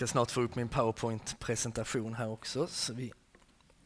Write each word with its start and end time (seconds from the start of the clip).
ska 0.00 0.06
snart 0.06 0.30
få 0.30 0.40
upp 0.42 0.54
min 0.54 0.68
powerpoint-presentation 0.68 2.14
här 2.14 2.28
också 2.28 2.66
så 2.66 2.92
vi 2.94 3.12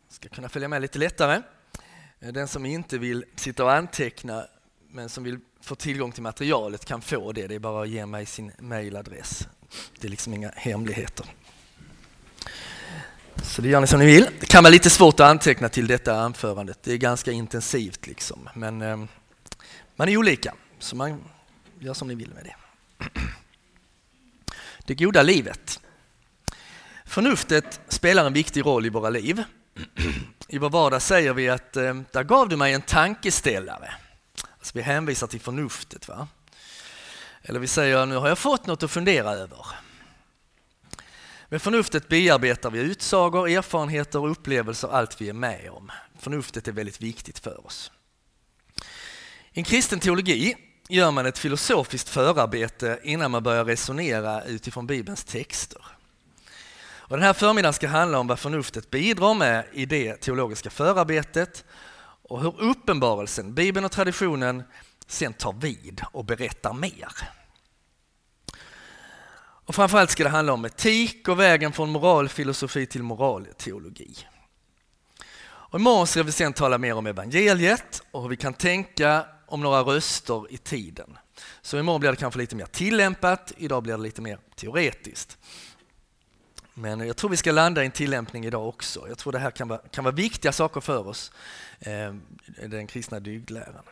ska 0.09 0.29
kunna 0.29 0.49
följa 0.49 0.69
med 0.69 0.83
lite 0.83 0.99
lättare. 0.99 1.43
Eh, 2.21 2.33
den 2.33 2.49
som 2.49 2.67
inte 2.67 2.99
vill 2.99 3.25
sitta 3.37 3.65
och 3.65 3.73
anteckna 3.73 4.47
men 4.89 5.09
som 5.09 5.25
vill 5.25 5.39
få 5.61 5.75
tillgång 5.75 6.13
till 6.13 6.23
materialet 6.23 6.85
kan 6.85 7.03
få 7.03 7.33
det. 7.33 7.47
Det 7.47 7.55
är 7.55 7.59
bara 7.59 7.83
att 7.83 7.89
ge 7.89 8.07
mig 8.07 8.27
sin 8.27 8.53
mailadress. 8.59 9.49
Det 10.01 10.07
är 10.07 10.11
liksom 10.11 10.35
inga 10.35 10.51
hemligheter. 10.57 11.27
Så 13.43 13.63
det 13.63 13.69
gör 13.69 13.81
ni 13.81 13.87
som 13.87 14.01
ni 14.01 14.07
vill. 14.07 14.27
Det 14.41 14.47
kan 14.47 14.65
vara 14.65 14.73
lite 14.73 14.91
svårt 14.91 15.21
att 15.21 15.31
anteckna 15.31 15.69
till 15.69 15.87
detta 15.87 16.21
anförandet. 16.21 16.79
Det 16.83 16.93
är 16.93 16.97
ganska 16.97 17.33
intensivt 17.33 18.07
liksom. 18.07 18.49
Men 18.55 18.83
eh, 18.83 19.05
man 19.97 20.09
är 20.09 20.17
olika, 20.17 20.55
så 20.79 20.97
man 20.97 21.25
gör 21.79 21.95
som 21.95 22.09
ni 22.09 22.15
vill 22.15 22.33
med 22.35 22.45
det. 22.45 22.57
Det 24.87 24.95
goda 24.95 25.23
livet. 25.23 25.81
Förnuftet 27.15 27.81
spelar 27.89 28.27
en 28.27 28.33
viktig 28.33 28.67
roll 28.67 28.87
i 28.87 28.89
våra 28.89 29.11
liv. 29.11 29.43
I 30.49 30.59
vår 30.59 30.71
vardag 30.71 31.03
säger 31.03 31.33
vi 31.33 31.49
att 31.49 31.77
eh, 31.77 31.95
där 32.13 32.23
gav 32.23 32.49
du 32.49 32.57
mig 32.57 32.73
en 32.73 32.83
tankeställare. 32.83 33.95
Alltså 34.59 34.73
vi 34.75 34.83
hänvisar 34.83 35.27
till 35.27 35.41
förnuftet. 35.41 36.09
Va? 36.09 36.29
Eller 37.43 37.61
vi 37.61 37.67
säger 37.67 38.07
nu 38.07 38.17
har 38.17 38.29
jag 38.29 38.39
fått 38.39 38.67
något 38.67 38.83
att 38.83 38.91
fundera 38.91 39.31
över. 39.31 39.67
Med 41.49 41.63
förnuftet 41.63 42.09
bearbetar 42.09 42.71
vi 42.71 42.79
utsagor, 42.79 43.49
erfarenheter 43.49 44.19
och 44.19 44.31
upplevelser, 44.31 44.89
allt 44.89 45.21
vi 45.21 45.29
är 45.29 45.33
med 45.33 45.71
om. 45.71 45.93
Förnuftet 46.19 46.69
är 46.69 46.73
väldigt 46.73 47.03
viktigt 47.03 47.39
för 47.39 47.67
oss. 47.67 47.93
I 49.53 49.61
en 49.61 49.65
kristen 49.65 50.01
teologi 50.01 50.57
gör 50.89 51.11
man 51.11 51.27
ett 51.27 51.39
filosofiskt 51.39 52.09
förarbete 52.09 53.01
innan 53.03 53.31
man 53.31 53.43
börjar 53.43 53.65
resonera 53.65 54.45
utifrån 54.45 54.87
Bibelns 54.87 55.25
texter. 55.25 55.94
Och 57.07 57.17
den 57.17 57.27
här 57.27 57.33
förmiddagen 57.33 57.75
ska 57.75 57.89
handla 57.89 58.19
om 58.19 58.27
vad 58.27 58.39
förnuftet 58.39 58.91
bidrar 58.91 59.35
med 59.35 59.65
i 59.73 59.87
det 59.87 60.17
teologiska 60.17 60.71
förarbetet 60.71 61.65
och 62.23 62.41
hur 62.43 62.61
uppenbarelsen, 62.61 63.55
Bibeln 63.55 63.87
och 63.87 63.93
traditionen 63.93 64.63
sen 65.07 65.33
tar 65.33 65.53
vid 65.53 66.03
och 66.13 66.25
berättar 66.25 66.73
mer. 66.73 67.09
Och 69.67 69.75
framförallt 69.75 70.11
ska 70.11 70.25
det 70.25 70.31
handla 70.31 70.53
om 70.53 70.65
etik 70.65 71.29
och 71.29 71.41
vägen 71.41 71.73
från 71.73 71.91
moralfilosofi 71.91 72.87
till 72.87 73.03
moralteologi. 73.03 74.17
Och 75.47 75.81
imorgon 75.81 76.07
ska 76.07 76.23
vi 76.23 76.33
sen 76.33 76.53
tala 76.53 76.79
mer 76.79 76.95
om 76.95 77.07
evangeliet 77.07 78.03
och 78.11 78.23
hur 78.23 78.29
vi 78.29 78.37
kan 78.37 78.55
tänka 78.55 79.27
om 79.47 79.61
några 79.61 79.81
röster 79.81 80.53
i 80.53 80.59
tiden. 80.59 81.19
Så 81.63 81.79
imorgon 81.79 82.01
blir 82.01 82.11
det 82.11 82.17
kanske 82.17 82.41
lite 82.41 82.57
mer 82.57 82.67
tillämpat, 82.67 83.53
idag 83.57 83.83
blir 83.83 83.97
det 83.97 84.03
lite 84.03 84.23
mer 84.23 84.39
teoretiskt. 84.57 85.39
Men 86.75 87.07
jag 87.07 87.17
tror 87.17 87.31
vi 87.31 87.37
ska 87.37 87.53
landa 87.53 87.83
i 87.83 87.87
en 87.87 87.93
tillämpning 87.93 88.47
idag 88.47 88.69
också. 88.69 89.09
Jag 89.09 89.19
tror 89.19 89.33
det 89.33 89.39
här 89.39 89.51
kan 89.51 89.69
vara, 89.69 89.79
kan 89.79 90.05
vara 90.05 90.15
viktiga 90.15 90.53
saker 90.53 90.81
för 90.81 91.09
oss, 91.09 91.33
eh, 91.81 92.15
den 92.67 92.87
kristna 92.87 93.21
dygdläran. 93.21 93.85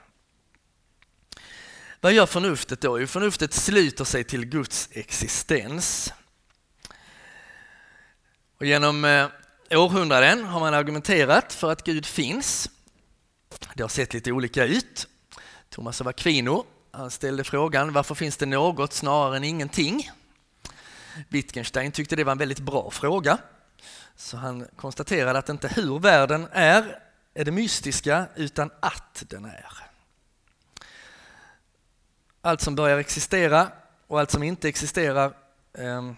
Vad 2.01 2.13
gör 2.13 2.27
förnuftet 2.27 2.81
då? 2.81 3.01
Jo, 3.01 3.07
förnuftet 3.07 3.55
sluter 3.55 4.05
sig 4.05 4.25
till 4.25 4.47
Guds 4.47 4.89
existens. 4.93 6.13
Och 8.59 8.67
genom 8.67 9.05
eh, 9.05 9.29
århundraden 9.71 10.45
har 10.45 10.61
man 10.61 10.75
argumenterat 10.75 11.53
för 11.53 11.73
att 11.73 11.85
Gud 11.85 12.07
finns. 12.07 12.71
Det 13.75 13.83
har 13.83 13.89
sett 13.89 14.15
lite 14.15 14.33
olika 14.33 14.65
ut. 14.65 15.09
Thomas 15.69 16.01
av 16.01 16.09
Aquino 16.09 16.67
han 16.95 17.11
ställde 17.11 17.45
frågan 17.45 17.93
varför 17.93 18.15
finns 18.15 18.37
det 18.37 18.47
något 18.47 18.93
snarare 18.93 19.37
än 19.37 19.45
ingenting? 19.45 20.11
Wittgenstein 21.29 21.93
tyckte 21.93 22.17
det 22.17 22.25
var 22.25 22.33
en 22.33 22.39
väldigt 22.39 22.61
bra 22.61 22.91
fråga. 22.91 23.39
Så 24.17 24.37
han 24.37 24.67
konstaterade 24.77 25.39
att 25.39 25.49
inte 25.49 25.69
hur 25.69 25.99
världen 25.99 26.49
är 26.53 26.99
är 27.35 27.45
det 27.45 27.51
mystiska 27.51 28.27
utan 28.37 28.71
att 28.81 29.25
den 29.29 29.45
är. 29.45 29.73
Allt 32.41 32.61
som 32.61 32.75
börjar 32.75 32.99
existera 32.99 33.69
och 34.07 34.21
allt 34.21 34.31
som 34.31 34.43
inte 34.43 34.69
existerar 34.69 35.33
eh, 35.73 36.13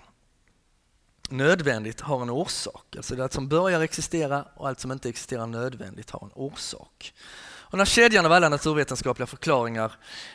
nödvändigt 1.29 2.01
har 2.01 2.23
en 2.23 2.31
orsak. 2.31 2.97
Alltså 2.97 3.17
det 3.17 3.23
allt 3.23 3.33
som 3.33 3.49
börjar 3.49 3.81
existera 3.81 4.45
och 4.55 4.69
allt 4.69 4.81
som 4.81 4.93
inte 4.93 5.09
existerar 5.09 5.47
nödvändigt 5.47 6.11
har 6.11 6.25
en 6.25 6.33
orsak. 6.35 7.15
Och 7.75 7.79
när 7.79 7.85
kedjan 7.85 8.27
av 8.27 8.33
alla 8.33 8.49
naturvetenskapliga 8.49 9.27
förklaringar 9.27 9.93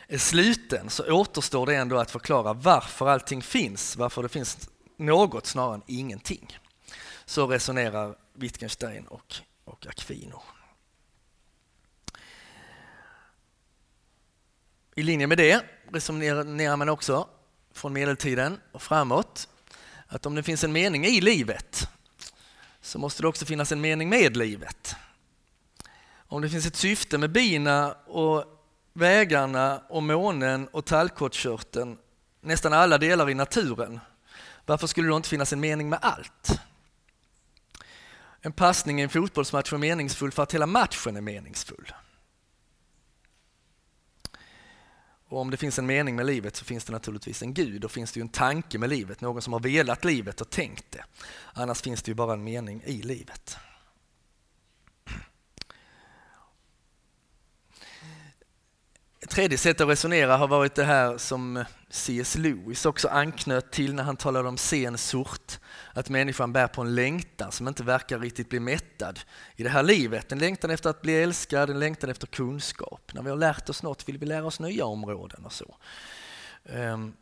är 0.08 0.18
sluten 0.18 0.90
så 0.90 1.12
återstår 1.12 1.66
det 1.66 1.74
ändå 1.74 1.98
att 1.98 2.10
förklara 2.10 2.52
varför 2.52 3.08
allting 3.08 3.42
finns, 3.42 3.96
varför 3.96 4.22
det 4.22 4.28
finns 4.28 4.68
något 4.96 5.46
snarare 5.46 5.74
än 5.74 5.82
ingenting. 5.86 6.58
Så 7.24 7.46
resonerar 7.46 8.16
Wittgenstein 8.34 9.06
och, 9.06 9.36
och 9.64 9.86
Aquino. 9.86 10.42
I 14.94 15.02
linje 15.02 15.26
med 15.26 15.38
det 15.38 15.64
resonerar 15.92 16.76
man 16.76 16.88
också 16.88 17.28
från 17.74 17.92
medeltiden 17.92 18.60
och 18.72 18.82
framåt 18.82 19.48
att 20.06 20.26
om 20.26 20.34
det 20.34 20.42
finns 20.42 20.64
en 20.64 20.72
mening 20.72 21.06
i 21.06 21.20
livet 21.20 21.88
så 22.80 22.98
måste 22.98 23.22
det 23.22 23.28
också 23.28 23.46
finnas 23.46 23.72
en 23.72 23.80
mening 23.80 24.08
med 24.08 24.36
livet. 24.36 24.96
Om 26.30 26.42
det 26.42 26.48
finns 26.48 26.66
ett 26.66 26.76
syfte 26.76 27.18
med 27.18 27.32
bina 27.32 27.92
och 27.92 28.44
vägarna 28.92 29.82
och 29.88 30.02
månen 30.02 30.68
och 30.68 30.84
tallkottkörteln, 30.84 31.98
nästan 32.40 32.72
alla 32.72 32.98
delar 32.98 33.30
i 33.30 33.34
naturen, 33.34 34.00
varför 34.66 34.86
skulle 34.86 35.06
det 35.06 35.10
då 35.10 35.16
inte 35.16 35.28
finnas 35.28 35.52
en 35.52 35.60
mening 35.60 35.88
med 35.88 35.98
allt? 36.02 36.60
En 38.40 38.52
passning 38.52 39.00
i 39.00 39.02
en 39.02 39.08
fotbollsmatch 39.08 39.72
är 39.72 39.78
meningsfull 39.78 40.32
för 40.32 40.42
att 40.42 40.54
hela 40.54 40.66
matchen 40.66 41.16
är 41.16 41.20
meningsfull. 41.20 41.92
Och 45.28 45.40
om 45.40 45.50
det 45.50 45.56
finns 45.56 45.78
en 45.78 45.86
mening 45.86 46.16
med 46.16 46.26
livet 46.26 46.56
så 46.56 46.64
finns 46.64 46.84
det 46.84 46.92
naturligtvis 46.92 47.42
en 47.42 47.54
Gud 47.54 47.84
och 47.84 47.90
finns 47.90 48.12
det 48.12 48.20
ju 48.20 48.22
en 48.22 48.28
tanke 48.28 48.78
med 48.78 48.88
livet, 48.90 49.20
någon 49.20 49.42
som 49.42 49.52
har 49.52 49.60
velat 49.60 50.04
livet 50.04 50.40
och 50.40 50.50
tänkt 50.50 50.90
det. 50.90 51.04
Annars 51.52 51.82
finns 51.82 52.02
det 52.02 52.10
ju 52.10 52.14
bara 52.14 52.32
en 52.32 52.44
mening 52.44 52.82
i 52.84 53.02
livet. 53.02 53.58
Tredje 59.30 59.58
sätt 59.58 59.80
att 59.80 59.88
resonera 59.88 60.36
har 60.36 60.48
varit 60.48 60.74
det 60.74 60.84
här 60.84 61.18
som 61.18 61.64
C.S. 61.90 62.36
Lewis 62.36 62.86
också 62.86 63.08
anknöt 63.08 63.70
till 63.70 63.94
när 63.94 64.02
han 64.02 64.16
talade 64.16 64.48
om 64.48 64.58
sensort, 64.58 65.58
att 65.94 66.08
människan 66.08 66.52
bär 66.52 66.66
på 66.66 66.82
en 66.82 66.94
längtan 66.94 67.52
som 67.52 67.68
inte 67.68 67.82
verkar 67.82 68.18
riktigt 68.18 68.48
bli 68.48 68.60
mättad 68.60 69.20
i 69.56 69.62
det 69.62 69.68
här 69.68 69.82
livet. 69.82 70.32
En 70.32 70.38
längtan 70.38 70.70
efter 70.70 70.90
att 70.90 71.02
bli 71.02 71.22
älskad, 71.22 71.70
en 71.70 71.78
längtan 71.78 72.10
efter 72.10 72.26
kunskap. 72.26 73.10
När 73.14 73.22
vi 73.22 73.30
har 73.30 73.36
lärt 73.36 73.68
oss 73.68 73.82
något 73.82 74.08
vill 74.08 74.18
vi 74.18 74.26
lära 74.26 74.46
oss 74.46 74.60
nya 74.60 74.84
områden 74.84 75.44
och 75.44 75.52
så. 75.52 75.76
Ehm, 76.64 77.12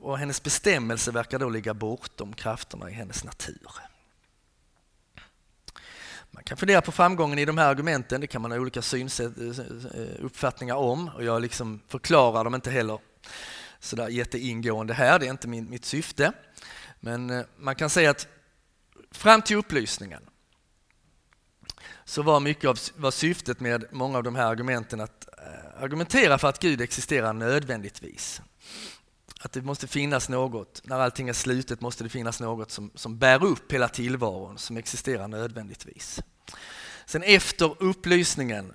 och 0.00 0.18
hennes 0.18 0.42
bestämmelse 0.42 1.10
verkar 1.10 1.38
då 1.38 1.48
ligga 1.48 1.74
bortom 1.74 2.32
krafterna 2.32 2.90
i 2.90 2.92
hennes 2.92 3.24
natur. 3.24 3.68
Man 6.52 6.56
kan 6.56 6.60
fundera 6.60 6.80
på 6.80 6.92
framgången 6.92 7.38
i 7.38 7.44
de 7.44 7.58
här 7.58 7.68
argumenten, 7.68 8.20
det 8.20 8.26
kan 8.26 8.42
man 8.42 8.50
ha 8.50 8.58
olika 8.58 8.82
synsätt, 8.82 9.38
eh, 9.38 10.00
eh, 10.00 10.24
uppfattningar 10.24 10.74
om 10.74 11.08
och 11.08 11.24
jag 11.24 11.42
liksom 11.42 11.80
förklarar 11.88 12.44
dem 12.44 12.54
inte 12.54 12.70
heller 12.70 12.98
sådär 13.80 14.08
jätteingående 14.08 14.94
här, 14.94 15.18
det 15.18 15.26
är 15.26 15.30
inte 15.30 15.48
min, 15.48 15.70
mitt 15.70 15.84
syfte. 15.84 16.32
Men 17.00 17.30
eh, 17.30 17.44
man 17.56 17.74
kan 17.74 17.90
säga 17.90 18.10
att 18.10 18.28
fram 19.10 19.42
till 19.42 19.56
upplysningen 19.56 20.22
så 22.04 22.22
var 22.22 22.40
mycket 22.40 22.70
av 22.70 22.78
var 22.96 23.10
syftet 23.10 23.60
med 23.60 23.84
många 23.90 24.18
av 24.18 24.24
de 24.24 24.34
här 24.34 24.46
argumenten 24.46 25.00
att 25.00 25.28
argumentera 25.80 26.38
för 26.38 26.48
att 26.48 26.58
Gud 26.58 26.80
existerar 26.80 27.32
nödvändigtvis. 27.32 28.42
Att 29.40 29.52
det 29.52 29.62
måste 29.62 29.86
finnas 29.86 30.28
något, 30.28 30.82
när 30.84 31.00
allting 31.00 31.28
är 31.28 31.32
slutet 31.32 31.80
måste 31.80 32.04
det 32.04 32.10
finnas 32.10 32.40
något 32.40 32.70
som, 32.70 32.90
som 32.94 33.18
bär 33.18 33.44
upp 33.44 33.72
hela 33.72 33.88
tillvaron, 33.88 34.58
som 34.58 34.76
existerar 34.76 35.28
nödvändigtvis. 35.28 36.22
Sen 37.06 37.22
efter 37.22 37.82
upplysningen 37.82 38.74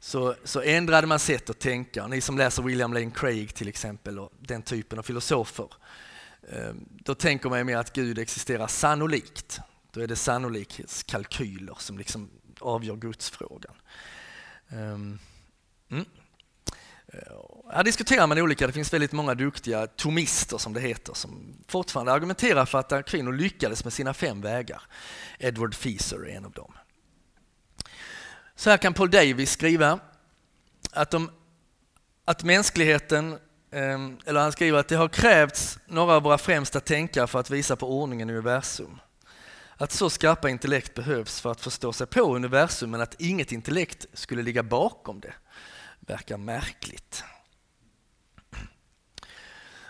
så, 0.00 0.34
så 0.44 0.62
ändrade 0.62 1.06
man 1.06 1.18
sätt 1.18 1.50
att 1.50 1.58
tänka. 1.58 2.06
Ni 2.06 2.20
som 2.20 2.38
läser 2.38 2.62
William 2.62 2.92
Lane 2.92 3.10
Craig 3.10 3.54
till 3.54 3.68
exempel 3.68 4.18
och 4.18 4.32
den 4.40 4.62
typen 4.62 4.98
av 4.98 5.02
filosofer, 5.02 5.68
ehm, 6.52 6.88
då 6.90 7.14
tänker 7.14 7.48
man 7.48 7.66
mer 7.66 7.76
att 7.76 7.92
Gud 7.92 8.18
existerar 8.18 8.66
sannolikt. 8.66 9.60
Då 9.92 10.00
är 10.00 10.06
det 10.06 10.16
sannolikhetskalkyler 10.16 11.76
som 11.78 11.98
liksom 11.98 12.30
avgör 12.60 12.96
gudsfrågan. 12.96 13.74
Ehm, 14.68 15.18
mm. 15.90 16.04
Eh, 17.08 17.72
här 17.72 17.84
diskuterar 17.84 18.26
man 18.26 18.38
olika, 18.38 18.66
det 18.66 18.72
finns 18.72 18.92
väldigt 18.92 19.12
många 19.12 19.34
duktiga 19.34 19.86
tomister 19.86 20.58
som 20.58 20.72
det 20.72 20.80
heter 20.80 21.14
som 21.14 21.56
fortfarande 21.68 22.12
argumenterar 22.12 22.66
för 22.66 22.78
att 22.78 22.92
Aquino 22.92 23.30
lyckades 23.30 23.84
med 23.84 23.92
sina 23.92 24.14
fem 24.14 24.40
vägar. 24.40 24.82
Edward 25.38 25.74
Fieser 25.74 26.26
är 26.26 26.36
en 26.36 26.44
av 26.44 26.52
dem. 26.52 26.72
Så 28.56 28.70
här 28.70 28.76
kan 28.76 28.94
Paul 28.94 29.10
Davies 29.10 29.50
skriva 29.50 29.98
att, 30.92 31.10
de, 31.10 31.30
att 32.24 32.44
mänskligheten 32.44 33.38
ehm, 33.70 34.18
eller 34.26 34.40
han 34.40 34.52
skriver 34.52 34.78
att 34.78 34.88
det 34.88 34.96
har 34.96 35.08
krävts 35.08 35.78
några 35.86 36.14
av 36.14 36.22
våra 36.22 36.38
främsta 36.38 36.80
tänkare 36.80 37.26
för 37.26 37.40
att 37.40 37.50
visa 37.50 37.76
på 37.76 38.00
ordningen 38.00 38.30
i 38.30 38.32
universum. 38.32 39.00
Att 39.76 39.92
så 39.92 40.10
skarpa 40.10 40.50
intellekt 40.50 40.94
behövs 40.94 41.40
för 41.40 41.50
att 41.50 41.60
förstå 41.60 41.92
sig 41.92 42.06
på 42.06 42.36
universum 42.36 42.90
men 42.90 43.00
att 43.00 43.20
inget 43.20 43.52
intellekt 43.52 44.06
skulle 44.12 44.42
ligga 44.42 44.62
bakom 44.62 45.20
det 45.20 45.32
verkar 46.00 46.36
märkligt. 46.36 47.24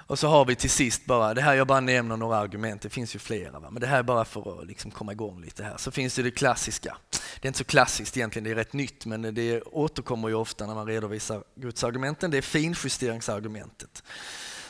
Och 0.09 0.19
så 0.19 0.29
har 0.29 0.45
vi 0.45 0.57
till 0.57 0.71
sist 0.71 1.07
bara, 1.07 1.35
det 1.35 1.43
här 1.43 1.55
jag 1.55 1.67
bara 1.67 1.81
nämner 1.81 2.17
några 2.17 2.37
argument, 2.37 2.83
det 2.83 2.91
finns 2.91 3.15
ju 3.15 3.19
flera, 3.19 3.59
va? 3.59 3.71
men 3.71 3.81
det 3.81 3.87
här 3.87 3.99
är 3.99 4.03
bara 4.03 4.25
för 4.25 4.61
att 4.61 4.67
liksom 4.67 4.91
komma 4.91 5.13
igång 5.13 5.41
lite 5.41 5.65
här. 5.65 5.77
Så 5.77 5.91
finns 5.91 6.15
det 6.15 6.23
det 6.23 6.31
klassiska. 6.31 6.97
Det 7.41 7.47
är 7.47 7.49
inte 7.49 7.59
så 7.59 7.65
klassiskt 7.65 8.17
egentligen, 8.17 8.45
det 8.45 8.51
är 8.51 8.55
rätt 8.55 8.73
nytt, 8.73 9.07
men 9.07 9.35
det 9.35 9.63
återkommer 9.63 10.29
ju 10.29 10.35
ofta 10.35 10.67
när 10.67 10.75
man 10.75 10.87
redovisar 10.87 11.45
gudsargumenten. 11.55 12.31
Det 12.31 12.39
är 12.39 12.43
finjusteringsargumentet. 12.43 14.03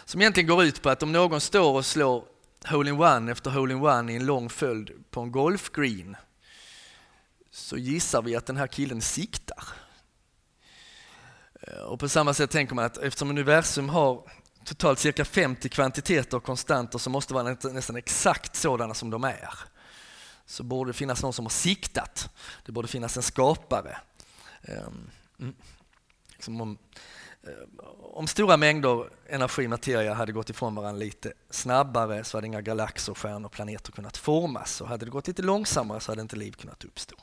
Som 0.04 0.20
egentligen 0.20 0.48
går 0.48 0.64
ut 0.64 0.82
på 0.82 0.90
att 0.90 1.02
om 1.02 1.12
någon 1.12 1.40
står 1.40 1.76
och 1.76 1.86
slår 1.86 2.24
hole-in-one 2.66 3.32
efter 3.32 3.50
hole-in-one 3.50 4.12
i 4.12 4.16
en 4.16 4.26
lång 4.26 4.48
följd 4.48 4.90
på 5.10 5.20
en 5.20 5.32
golfgreen 5.32 6.16
så 7.50 7.76
gissar 7.76 8.22
vi 8.22 8.36
att 8.36 8.46
den 8.46 8.56
här 8.56 8.66
killen 8.66 9.02
siktar. 9.02 9.64
Eh, 11.62 11.78
och 11.78 12.00
på 12.00 12.08
samma 12.08 12.34
sätt 12.34 12.50
tänker 12.50 12.74
man 12.74 12.84
att 12.84 12.98
eftersom 12.98 13.30
universum 13.30 13.88
har 13.88 14.30
totalt 14.64 14.98
cirka 14.98 15.24
50 15.24 15.68
kvantiteter 15.68 16.36
och 16.36 16.44
konstanter 16.44 16.98
så 16.98 17.10
måste 17.10 17.34
vara 17.34 17.56
nästan 17.72 17.96
exakt 17.96 18.56
sådana 18.56 18.94
som 18.94 19.10
de 19.10 19.24
är. 19.24 19.50
Så 20.46 20.62
borde 20.62 20.88
det 20.90 20.94
finnas 20.94 21.22
någon 21.22 21.32
som 21.32 21.44
har 21.44 21.50
siktat. 21.50 22.28
Det 22.64 22.72
borde 22.72 22.88
finnas 22.88 23.16
en 23.16 23.22
skapare. 23.22 23.96
Ehm, 24.62 25.10
mm. 25.40 25.54
Om, 26.46 26.78
eh, 27.42 27.50
om, 28.00 28.26
stora 28.26 28.56
mängder 28.56 29.10
energi 29.28 29.66
och 29.66 29.70
materia 29.70 30.14
hade 30.14 30.32
gått 30.32 30.50
ifrån 30.50 30.74
varandra 30.74 30.98
lite 30.98 31.32
snabbare 31.50 32.24
så 32.24 32.36
hade 32.36 32.46
inga 32.46 32.60
galaxer, 32.60 33.14
stjärnor 33.14 33.46
och 33.46 33.52
planeter 33.52 33.92
kunnat 33.92 34.16
formas. 34.16 34.80
Och 34.80 34.88
hade 34.88 35.04
det 35.04 35.10
gått 35.10 35.26
lite 35.26 35.42
långsammare 35.42 36.00
så 36.00 36.12
hade 36.12 36.22
inte 36.22 36.36
liv 36.36 36.52
kunnat 36.52 36.84
uppstå. 36.84 37.16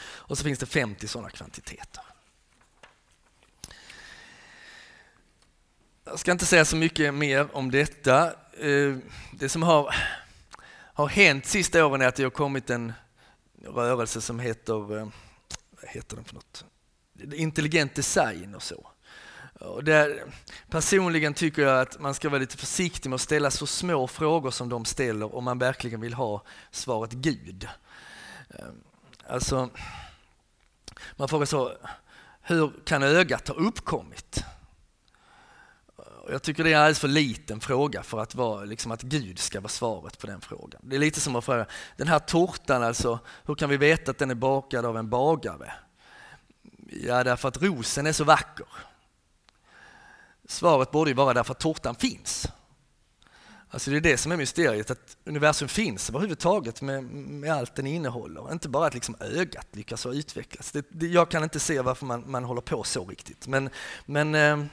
Och 0.00 0.38
så 0.38 0.44
finns 0.44 0.58
det 0.58 0.66
50 0.66 1.08
sådana 1.08 1.30
kvantiteter. 1.30 2.04
Jag 6.04 6.18
ska 6.18 6.32
inte 6.32 6.46
säga 6.46 6.64
så 6.64 6.76
mycket 6.76 7.14
mer 7.14 7.56
om 7.56 7.70
detta. 7.70 8.26
Eh, 8.58 8.96
det 9.32 9.48
som 9.48 9.62
har, 9.62 9.94
har 11.00 11.08
hänt 11.08 11.46
sista 11.46 11.86
åren 11.86 12.02
är 12.02 12.06
att 12.06 12.14
det 12.14 12.22
har 12.22 12.30
kommit 12.30 12.70
en 12.70 12.92
rörelse 13.64 14.20
som 14.20 14.40
heter, 14.40 14.98
eh, 14.98 15.08
vad 15.70 15.90
heter 15.90 16.16
den 16.16 16.24
för 16.24 16.34
något? 16.34 16.64
Intelligent 17.34 17.94
design 17.94 18.54
och 18.54 18.62
så. 18.62 18.90
Och 19.60 19.84
där, 19.84 20.24
personligen 20.70 21.34
tycker 21.34 21.62
jag 21.62 21.80
att 21.80 22.00
man 22.00 22.14
ska 22.14 22.28
vara 22.28 22.40
lite 22.40 22.56
försiktig 22.56 23.10
med 23.10 23.14
att 23.14 23.20
ställa 23.20 23.50
så 23.50 23.66
små 23.66 24.06
frågor 24.06 24.50
som 24.50 24.68
de 24.68 24.84
ställer 24.84 25.34
om 25.34 25.44
man 25.44 25.58
verkligen 25.58 26.00
vill 26.00 26.14
ha 26.14 26.42
svaret 26.70 27.12
Gud. 27.12 27.68
Ehm, 28.50 28.80
alltså, 29.26 29.70
man 31.16 31.28
frågar 31.28 31.46
så, 31.46 31.72
hur 32.42 32.72
kan 32.84 33.02
ögat 33.02 33.48
ha 33.48 33.54
uppkommit? 33.54 34.44
Jag 36.28 36.42
tycker 36.42 36.64
det 36.64 36.70
är 36.70 36.74
en 36.74 36.80
alldeles 36.80 36.98
för 36.98 37.08
liten 37.08 37.60
fråga 37.60 38.02
för 38.02 38.18
att, 38.18 38.34
vara, 38.34 38.64
liksom 38.64 38.92
att 38.92 39.02
Gud 39.02 39.38
ska 39.38 39.60
vara 39.60 39.68
svaret 39.68 40.18
på 40.18 40.26
den 40.26 40.40
frågan. 40.40 40.80
Det 40.84 40.96
är 40.96 41.00
lite 41.00 41.20
som 41.20 41.36
att 41.36 41.44
fråga, 41.44 41.66
den 41.96 42.08
här 42.08 42.18
tårtan 42.18 42.82
alltså, 42.82 43.18
hur 43.46 43.54
kan 43.54 43.70
vi 43.70 43.76
veta 43.76 44.10
att 44.10 44.18
den 44.18 44.30
är 44.30 44.34
bakad 44.34 44.84
av 44.84 44.96
en 44.96 45.08
bagare? 45.10 45.72
Ja, 47.02 47.24
därför 47.24 47.48
att 47.48 47.62
rosen 47.62 48.06
är 48.06 48.12
så 48.12 48.24
vacker. 48.24 48.66
Svaret 50.48 50.90
borde 50.90 51.10
ju 51.10 51.14
vara 51.14 51.34
därför 51.34 51.52
att 51.52 51.60
tårtan 51.60 51.94
finns. 51.94 52.48
Alltså 53.72 53.90
det 53.90 53.96
är 53.96 54.00
det 54.00 54.16
som 54.16 54.32
är 54.32 54.36
mysteriet, 54.36 54.90
att 54.90 55.16
universum 55.24 55.68
finns 55.68 56.08
överhuvudtaget 56.08 56.82
med, 56.82 57.04
med 57.04 57.52
allt 57.52 57.74
den 57.74 57.86
innehåller. 57.86 58.52
Inte 58.52 58.68
bara 58.68 58.86
att 58.86 58.94
liksom 58.94 59.16
ögat 59.20 59.66
lyckas 59.72 60.06
utvecklas. 60.06 60.72
Det, 60.72 60.86
det, 60.90 61.06
jag 61.06 61.30
kan 61.30 61.42
inte 61.42 61.60
se 61.60 61.80
varför 61.80 62.06
man, 62.06 62.30
man 62.30 62.44
håller 62.44 62.60
på 62.60 62.82
så 62.82 63.04
riktigt. 63.04 63.46
Men, 63.46 63.70
men 64.06 64.34
eh, 64.34 64.64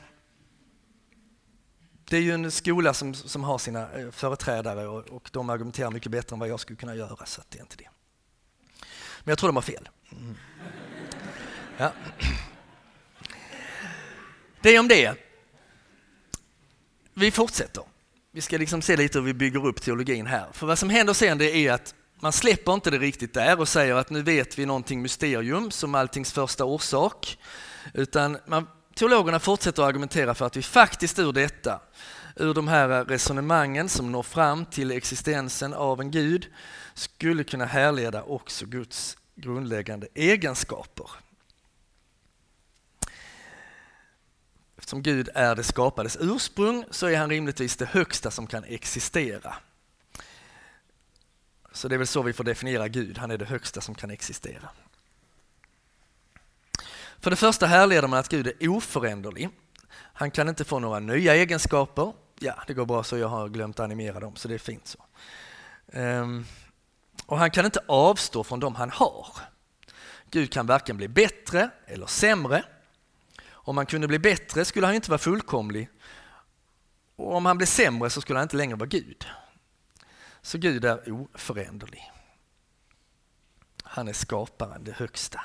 det 2.09 2.17
är 2.17 2.21
ju 2.21 2.31
en 2.31 2.51
skola 2.51 2.93
som, 2.93 3.13
som 3.13 3.43
har 3.43 3.57
sina 3.57 3.91
eh, 3.91 4.11
företrädare 4.11 4.87
och, 4.87 5.07
och 5.09 5.29
de 5.33 5.49
argumenterar 5.49 5.91
mycket 5.91 6.11
bättre 6.11 6.33
än 6.33 6.39
vad 6.39 6.49
jag 6.49 6.59
skulle 6.59 6.77
kunna 6.77 6.95
göra, 6.95 7.25
så 7.25 7.41
det 7.49 7.57
är 7.57 7.61
inte 7.61 7.77
det. 7.77 7.89
Men 9.23 9.31
jag 9.31 9.37
tror 9.37 9.49
de 9.49 9.55
har 9.55 9.61
fel. 9.61 9.89
Mm. 10.11 10.35
Ja. 11.77 11.91
Det 14.61 14.75
är 14.75 14.79
om 14.79 14.87
det. 14.87 15.15
Vi 17.13 17.31
fortsätter. 17.31 17.83
Vi 18.31 18.41
ska 18.41 18.57
liksom 18.57 18.81
se 18.81 18.97
lite 18.97 19.17
hur 19.19 19.25
vi 19.25 19.33
bygger 19.33 19.65
upp 19.65 19.81
teologin 19.81 20.25
här. 20.25 20.47
För 20.53 20.67
vad 20.67 20.79
som 20.79 20.89
händer 20.89 21.13
sen 21.13 21.37
det 21.37 21.55
är 21.55 21.71
att 21.71 21.95
man 22.19 22.33
släpper 22.33 22.73
inte 22.73 22.91
det 22.91 22.97
riktigt 22.97 23.33
där 23.33 23.59
och 23.59 23.67
säger 23.67 23.95
att 23.95 24.09
nu 24.09 24.21
vet 24.21 24.59
vi 24.59 24.65
någonting 24.65 25.01
mysterium 25.01 25.71
som 25.71 25.95
alltings 25.95 26.31
första 26.31 26.65
orsak. 26.65 27.37
Utan 27.93 28.37
man 28.45 28.67
teologerna 28.97 29.39
fortsätter 29.39 29.83
att 29.83 29.87
argumentera 29.89 30.35
för 30.35 30.45
att 30.45 30.57
vi 30.57 30.61
faktiskt 30.61 31.19
ur 31.19 31.33
detta, 31.33 31.79
ur 32.35 32.53
de 32.53 32.67
här 32.67 33.05
resonemangen 33.05 33.89
som 33.89 34.11
når 34.11 34.23
fram 34.23 34.65
till 34.65 34.91
existensen 34.91 35.73
av 35.73 36.01
en 36.01 36.11
Gud, 36.11 36.47
skulle 36.93 37.43
kunna 37.43 37.65
härleda 37.65 38.23
också 38.23 38.65
Guds 38.65 39.17
grundläggande 39.35 40.07
egenskaper. 40.13 41.09
Eftersom 44.77 45.03
Gud 45.03 45.29
är 45.33 45.55
det 45.55 45.63
skapades 45.63 46.17
ursprung 46.21 46.85
så 46.91 47.07
är 47.07 47.17
han 47.17 47.29
rimligtvis 47.29 47.75
det 47.75 47.85
högsta 47.85 48.31
som 48.31 48.47
kan 48.47 48.63
existera. 48.63 49.55
Så 51.71 51.87
det 51.87 51.95
är 51.95 51.97
väl 51.97 52.07
så 52.07 52.21
vi 52.21 52.33
får 52.33 52.43
definiera 52.43 52.87
Gud, 52.87 53.17
han 53.17 53.31
är 53.31 53.37
det 53.37 53.45
högsta 53.45 53.81
som 53.81 53.95
kan 53.95 54.11
existera. 54.11 54.69
För 57.19 57.29
det 57.29 57.35
första 57.35 57.65
härleder 57.65 58.07
man 58.07 58.19
att 58.19 58.29
Gud 58.29 58.47
är 58.47 58.69
oföränderlig. 58.69 59.49
Han 60.13 60.31
kan 60.31 60.49
inte 60.49 60.65
få 60.65 60.79
några 60.79 60.99
nya 60.99 61.35
egenskaper. 61.35 62.13
Ja, 62.39 62.63
det 62.67 62.73
går 62.73 62.85
bra 62.85 63.03
så 63.03 63.17
jag 63.17 63.27
har 63.27 63.49
glömt 63.49 63.79
animera 63.79 64.19
dem, 64.19 64.35
så 64.35 64.47
det 64.47 64.53
är 64.53 64.59
fint 64.59 64.87
så. 64.87 64.99
Um, 65.99 66.45
och 67.25 67.37
han 67.37 67.51
kan 67.51 67.65
inte 67.65 67.79
avstå 67.87 68.43
från 68.43 68.59
dem 68.59 68.75
han 68.75 68.89
har. 68.89 69.27
Gud 70.31 70.51
kan 70.51 70.65
varken 70.65 70.97
bli 70.97 71.07
bättre 71.07 71.69
eller 71.85 72.05
sämre. 72.05 72.63
Om 73.49 73.77
han 73.77 73.85
kunde 73.85 74.07
bli 74.07 74.19
bättre 74.19 74.65
skulle 74.65 74.85
han 74.85 74.95
inte 74.95 75.09
vara 75.09 75.17
fullkomlig. 75.17 75.89
Och 77.15 77.35
om 77.35 77.45
han 77.45 77.57
blev 77.57 77.67
sämre 77.67 78.09
så 78.09 78.21
skulle 78.21 78.39
han 78.39 78.45
inte 78.45 78.57
längre 78.57 78.75
vara 78.75 78.89
Gud. 78.89 79.27
Så 80.41 80.57
Gud 80.57 80.85
är 80.85 81.11
oföränderlig. 81.11 82.11
Han 83.83 84.07
är 84.07 84.13
skaparen, 84.13 84.83
det 84.83 84.91
högsta. 84.91 85.41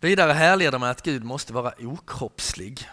Vidare 0.00 0.32
härleder 0.32 0.78
man 0.78 0.90
att 0.90 1.02
Gud 1.02 1.24
måste 1.24 1.52
vara 1.52 1.74
okroppslig. 1.78 2.88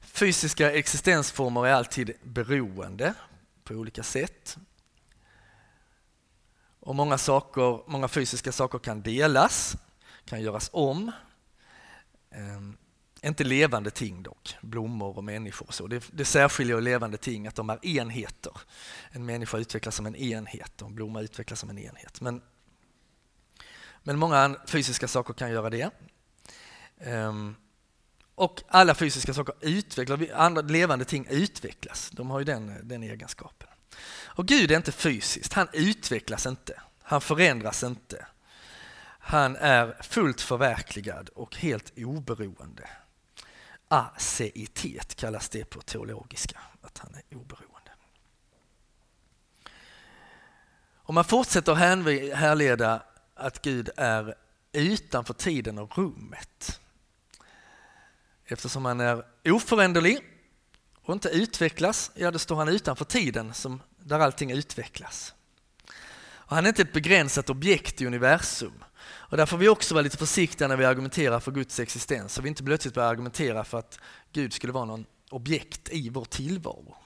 Fysiska 0.00 0.72
existensformer 0.72 1.66
är 1.66 1.72
alltid 1.72 2.12
beroende 2.22 3.14
på 3.64 3.74
olika 3.74 4.02
sätt. 4.02 4.56
Och 6.80 6.94
många, 6.94 7.18
saker, 7.18 7.90
många 7.90 8.08
fysiska 8.08 8.52
saker 8.52 8.78
kan 8.78 9.02
delas, 9.02 9.76
kan 10.24 10.42
göras 10.42 10.70
om. 10.72 11.12
Ehm, 12.30 12.76
inte 13.22 13.44
levande 13.44 13.90
ting 13.90 14.22
dock, 14.22 14.54
blommor 14.60 15.16
och 15.16 15.24
människor. 15.24 15.66
Och 15.66 15.74
så. 15.74 15.86
Det, 15.86 16.08
det 16.12 16.24
särskiljer 16.24 16.80
levande 16.80 17.16
ting 17.16 17.46
att 17.46 17.54
de 17.54 17.70
är 17.70 17.86
enheter. 17.86 18.52
En 19.10 19.26
människa 19.26 19.58
utvecklas 19.58 19.96
som 19.96 20.06
en 20.06 20.16
enhet 20.16 20.82
och 20.82 20.88
en 20.88 20.94
blomma 20.94 21.20
utvecklas 21.20 21.60
som 21.60 21.70
en 21.70 21.78
enhet. 21.78 22.20
Men, 22.20 22.42
men 24.02 24.18
många 24.18 24.56
fysiska 24.66 25.08
saker 25.08 25.34
kan 25.34 25.50
göra 25.50 25.70
det. 25.70 25.90
Ehm, 27.00 27.56
och 28.34 28.62
alla 28.68 28.94
fysiska 28.94 29.34
saker 29.34 29.54
utvecklas, 29.60 30.20
andra 30.34 30.62
levande 30.62 31.04
ting 31.04 31.26
utvecklas. 31.30 32.10
De 32.10 32.30
har 32.30 32.38
ju 32.38 32.44
den, 32.44 32.88
den 32.88 33.02
egenskapen. 33.02 33.68
Och 34.22 34.46
Gud 34.46 34.70
är 34.70 34.76
inte 34.76 34.92
fysiskt, 34.92 35.52
han 35.52 35.68
utvecklas 35.72 36.46
inte, 36.46 36.80
han 37.02 37.20
förändras 37.20 37.82
inte. 37.82 38.26
Han 39.22 39.56
är 39.56 39.96
fullt 40.02 40.40
förverkligad 40.40 41.28
och 41.28 41.56
helt 41.56 41.92
oberoende. 41.96 42.90
Aceitet 43.88 45.14
kallas 45.14 45.48
det 45.48 45.64
på 45.64 45.80
teologiska, 45.80 46.58
att 46.82 46.98
han 46.98 47.14
är 47.14 47.36
oberoende. 47.36 47.90
Om 50.94 51.14
man 51.14 51.24
fortsätter 51.24 51.74
härleda 52.34 53.02
att 53.40 53.62
Gud 53.62 53.90
är 53.96 54.34
utanför 54.72 55.34
tiden 55.34 55.78
och 55.78 55.98
rummet 55.98 56.80
Eftersom 58.52 58.84
han 58.84 59.00
är 59.00 59.24
oföränderlig 59.44 60.18
och 61.02 61.12
inte 61.12 61.28
utvecklas, 61.28 62.10
ja 62.14 62.30
då 62.30 62.38
står 62.38 62.56
han 62.56 62.68
utanför 62.68 63.04
tiden 63.04 63.54
som, 63.54 63.82
där 63.98 64.18
allting 64.18 64.50
utvecklas. 64.50 65.34
Och 66.22 66.56
han 66.56 66.64
är 66.64 66.68
inte 66.68 66.82
ett 66.82 66.92
begränsat 66.92 67.50
objekt 67.50 68.00
i 68.00 68.06
universum. 68.06 68.84
Och 69.02 69.36
där 69.36 69.46
får 69.46 69.58
vi 69.58 69.68
också 69.68 69.94
vara 69.94 70.02
lite 70.02 70.16
försiktiga 70.16 70.68
när 70.68 70.76
vi 70.76 70.84
argumenterar 70.84 71.40
för 71.40 71.52
Guds 71.52 71.80
existens, 71.80 72.34
så 72.34 72.42
vi 72.42 72.48
inte 72.48 72.64
plötsligt 72.64 72.94
börjar 72.94 73.10
argumentera 73.10 73.64
för 73.64 73.78
att 73.78 74.00
Gud 74.32 74.52
skulle 74.52 74.72
vara 74.72 74.84
någon 74.84 75.06
objekt 75.30 75.88
i 75.88 76.08
vår 76.08 76.24
tillvaro. 76.24 76.96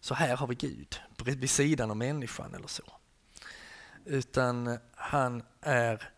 Så 0.00 0.14
här 0.14 0.36
har 0.36 0.46
vi 0.46 0.54
Gud, 0.54 1.00
vid 1.24 1.50
sidan 1.50 1.90
av 1.90 1.96
människan 1.96 2.54
eller 2.54 2.68
så. 2.68 2.82
Utan 4.04 4.78
han 4.94 5.42
är 5.60 6.12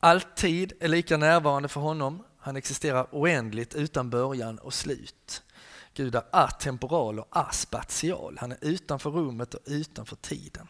alltid 0.00 0.72
är 0.80 0.88
lika 0.88 1.16
närvarande 1.16 1.68
för 1.68 1.80
honom. 1.80 2.24
Han 2.38 2.56
existerar 2.56 3.06
oändligt 3.12 3.74
utan 3.74 4.10
början 4.10 4.58
och 4.58 4.74
slut. 4.74 5.42
Gud 5.94 6.14
är 6.14 6.22
atemporal 6.32 7.18
och 7.18 7.28
aspatial. 7.30 8.38
Han 8.40 8.52
är 8.52 8.58
utanför 8.60 9.10
rummet 9.10 9.54
och 9.54 9.60
utanför 9.64 10.16
tiden. 10.16 10.68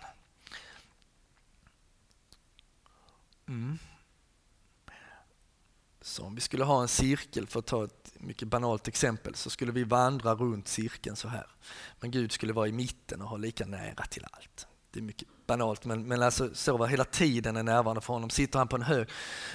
Mm. 3.48 3.78
Så 6.00 6.24
om 6.24 6.34
vi 6.34 6.40
skulle 6.40 6.64
ha 6.64 6.82
en 6.82 6.88
cirkel, 6.88 7.46
för 7.46 7.58
att 7.58 7.66
ta 7.66 7.84
ett 7.84 8.12
mycket 8.18 8.48
banalt 8.48 8.88
exempel, 8.88 9.34
så 9.34 9.50
skulle 9.50 9.72
vi 9.72 9.84
vandra 9.84 10.34
runt 10.34 10.68
cirkeln 10.68 11.16
så 11.16 11.28
här. 11.28 11.46
Men 12.00 12.10
Gud 12.10 12.32
skulle 12.32 12.52
vara 12.52 12.68
i 12.68 12.72
mitten 12.72 13.22
och 13.22 13.28
ha 13.28 13.36
lika 13.36 13.66
nära 13.66 14.04
till 14.04 14.26
allt. 14.30 14.66
Det 14.90 15.00
är 15.00 15.02
mycket 15.02 15.28
banalt, 15.46 15.84
men, 15.84 16.08
men 16.08 16.22
alltså 16.22 16.54
så 16.54 16.76
var 16.76 16.86
hela 16.86 17.04
tiden 17.04 17.56
är 17.56 17.62
närvarande 17.62 18.00
för 18.00 18.12
honom. 18.12 18.30
Sitter 18.30 18.58
han 18.58 18.68
på 18.68 18.76
en 18.76 18.82
hög, 18.82 19.08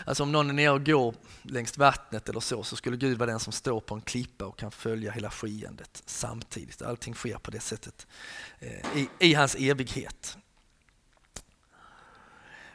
alltså 0.06 0.24
om 0.24 0.32
någon 0.32 0.50
är 0.50 0.54
nere 0.54 0.72
och 0.72 0.86
går 0.86 1.16
längs 1.42 1.78
vattnet 1.78 2.30
eller 2.30 2.40
så, 2.40 2.64
så 2.64 2.76
skulle 2.76 2.98
Gud 2.98 3.18
vara 3.18 3.30
den 3.30 3.40
som 3.40 3.54
står 3.54 3.80
på 3.80 3.96
en 3.96 4.02
klippa 4.02 4.46
och 4.46 4.58
kan 4.58 4.72
följa 4.72 5.12
hela 5.12 5.30
skeendet 5.32 6.04
samtidigt. 6.06 6.82
Allting 6.82 7.14
sker 7.14 7.38
på 7.38 7.52
det 7.52 7.60
sättet 7.60 8.08
eh, 8.60 8.98
i, 8.98 9.10
i 9.20 9.34
hans 9.34 9.56
evighet. 9.56 10.38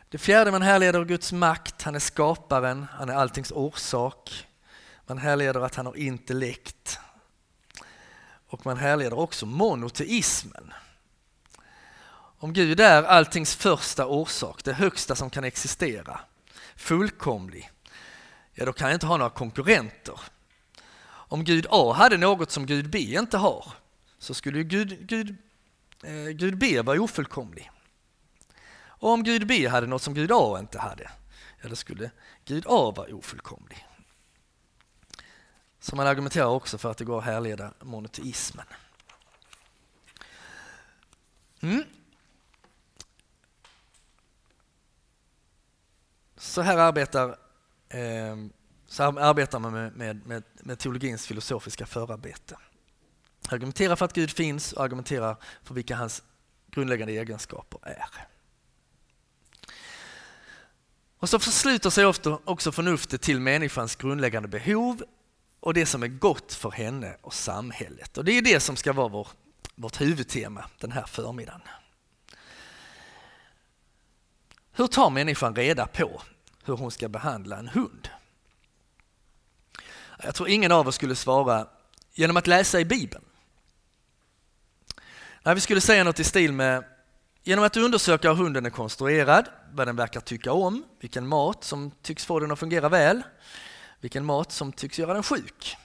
Det 0.09 0.19
fjärde 0.19 0.50
man 0.50 0.62
härleder 0.62 1.05
Guds 1.05 1.33
makt, 1.33 1.83
han 1.83 1.95
är 1.95 1.99
skaparen, 1.99 2.87
han 2.93 3.09
är 3.09 3.15
alltings 3.15 3.50
orsak. 3.50 4.47
Man 5.07 5.19
härleder 5.19 5.61
att 5.61 5.75
han 5.75 5.87
har 5.87 5.97
intellekt. 5.97 6.99
Och 8.49 8.67
man 8.67 8.77
härleder 8.77 9.19
också 9.19 9.47
monoteismen. 9.47 10.73
Om 12.40 12.52
Gud 12.52 12.80
är 12.80 13.02
alltings 13.02 13.54
första 13.54 14.07
orsak, 14.07 14.64
det 14.64 14.73
högsta 14.73 15.14
som 15.14 15.30
kan 15.30 15.45
existera, 15.45 16.21
fullkomlig, 16.76 17.71
ja 18.54 18.64
då 18.64 18.73
kan 18.73 18.88
jag 18.88 18.97
inte 18.97 19.07
ha 19.07 19.16
några 19.16 19.30
konkurrenter. 19.30 20.21
Om 21.04 21.45
Gud 21.45 21.66
A 21.71 21.92
hade 21.92 22.16
något 22.16 22.50
som 22.50 22.66
Gud 22.66 22.90
B 22.90 22.99
inte 22.99 23.38
har, 23.38 23.73
så 24.18 24.35
skulle 24.35 24.62
Gud, 24.62 25.07
Gud, 25.09 25.37
eh, 26.04 26.30
Gud 26.30 26.59
B 26.59 26.83
vara 26.83 27.00
ofullkomlig. 27.00 27.71
Och 28.80 29.11
om 29.11 29.25
Gud 29.25 29.47
B 29.47 29.66
hade 29.66 29.87
något 29.87 30.02
som 30.02 30.14
Gud 30.14 30.33
A 30.33 30.57
inte 30.59 30.78
hade, 30.78 31.11
ja 31.62 31.68
då 31.68 31.76
skulle 31.76 32.11
Gud 32.45 32.64
A 32.66 32.92
vara 32.97 33.14
ofullkomlig. 33.14 33.87
Så 35.80 35.97
man 35.97 36.07
argumenterar 36.07 36.47
också 36.47 36.78
för 36.78 36.90
att 36.90 36.99
det 36.99 37.04
går 37.04 37.18
att 37.18 37.25
härleda 37.25 37.73
monoteismen. 37.80 38.66
Mm. 41.61 41.85
Så 46.38 46.62
här 46.62 46.76
arbetar, 46.76 47.28
eh, 47.88 48.37
så 48.87 49.02
här 49.02 49.18
arbetar 49.18 49.59
man 49.59 49.73
med, 49.73 49.97
med, 49.97 50.26
med, 50.26 50.42
med 50.54 50.78
teologins 50.78 51.26
filosofiska 51.26 51.87
förarbete. 51.87 52.57
Argumenterar 53.49 53.97
för 53.97 54.04
att 54.04 54.12
Gud 54.12 54.30
finns 54.30 54.73
och 54.73 54.85
argumenterar 54.85 55.37
för 55.62 55.75
vilka 55.75 55.97
hans 55.97 56.23
grundläggande 56.71 57.12
egenskaper 57.12 57.80
är. 57.83 58.09
Och 61.18 61.28
så 61.28 61.38
försluter 61.38 61.90
sig 61.90 62.07
ofta 62.07 62.38
också 62.45 62.73
förnuftet 62.73 63.23
till 63.23 63.40
människans 63.40 63.97
grundläggande 63.97 64.49
behov 64.49 65.02
och 65.61 65.75
det 65.75 65.87
som 65.87 66.02
är 66.02 66.09
gott 66.09 66.52
för 66.52 66.71
henne 66.71 67.16
och 67.21 67.35
samhället. 67.35 68.18
Och 68.18 68.25
det 68.25 68.33
är 68.33 68.42
det 68.42 68.61
som 68.61 68.76
ska 68.76 68.92
vara 68.92 69.09
vår, 69.09 69.28
vårt 69.75 70.00
huvudtema 70.00 70.64
den 70.78 70.92
här 70.92 71.07
förmiddagen. 71.07 71.61
Hur 74.79 74.87
tar 74.87 75.11
människan 75.11 75.55
reda 75.57 75.87
på 75.87 76.23
hur 76.65 76.77
hon 76.77 76.91
ska 76.91 77.09
behandla 77.09 77.59
en 77.59 77.69
hund? 77.69 78.09
Jag 80.23 80.35
tror 80.35 80.49
ingen 80.49 80.73
av 80.73 80.89
oss 80.89 80.95
skulle 80.95 81.15
svara 81.15 81.67
genom 82.15 82.37
att 82.37 82.47
läsa 82.47 82.81
i 82.81 82.85
Bibeln. 82.85 83.25
Nej, 85.43 85.55
vi 85.55 85.61
skulle 85.61 85.81
säga 85.81 86.05
något 86.05 86.21
i 86.21 86.25
stil 86.25 86.53
med 86.53 86.85
genom 87.43 87.65
att 87.65 87.77
undersöka 87.77 88.29
hur 88.29 88.45
hunden 88.45 88.67
är 88.67 88.71
konstruerad, 88.71 89.49
vad 89.73 89.87
den 89.87 89.97
verkar 89.97 90.21
tycka 90.21 90.53
om, 90.53 90.85
vilken 91.01 91.27
mat 91.27 91.65
som 91.65 91.91
tycks 92.03 92.25
få 92.25 92.41
den 92.41 92.51
att 92.51 92.59
fungera 92.59 92.89
väl, 92.89 93.23
vilken 94.01 94.25
mat 94.25 94.53
som 94.53 94.73
tycks 94.73 94.99
göra 94.99 95.15
den 95.15 95.23
sjuk, 95.23 95.77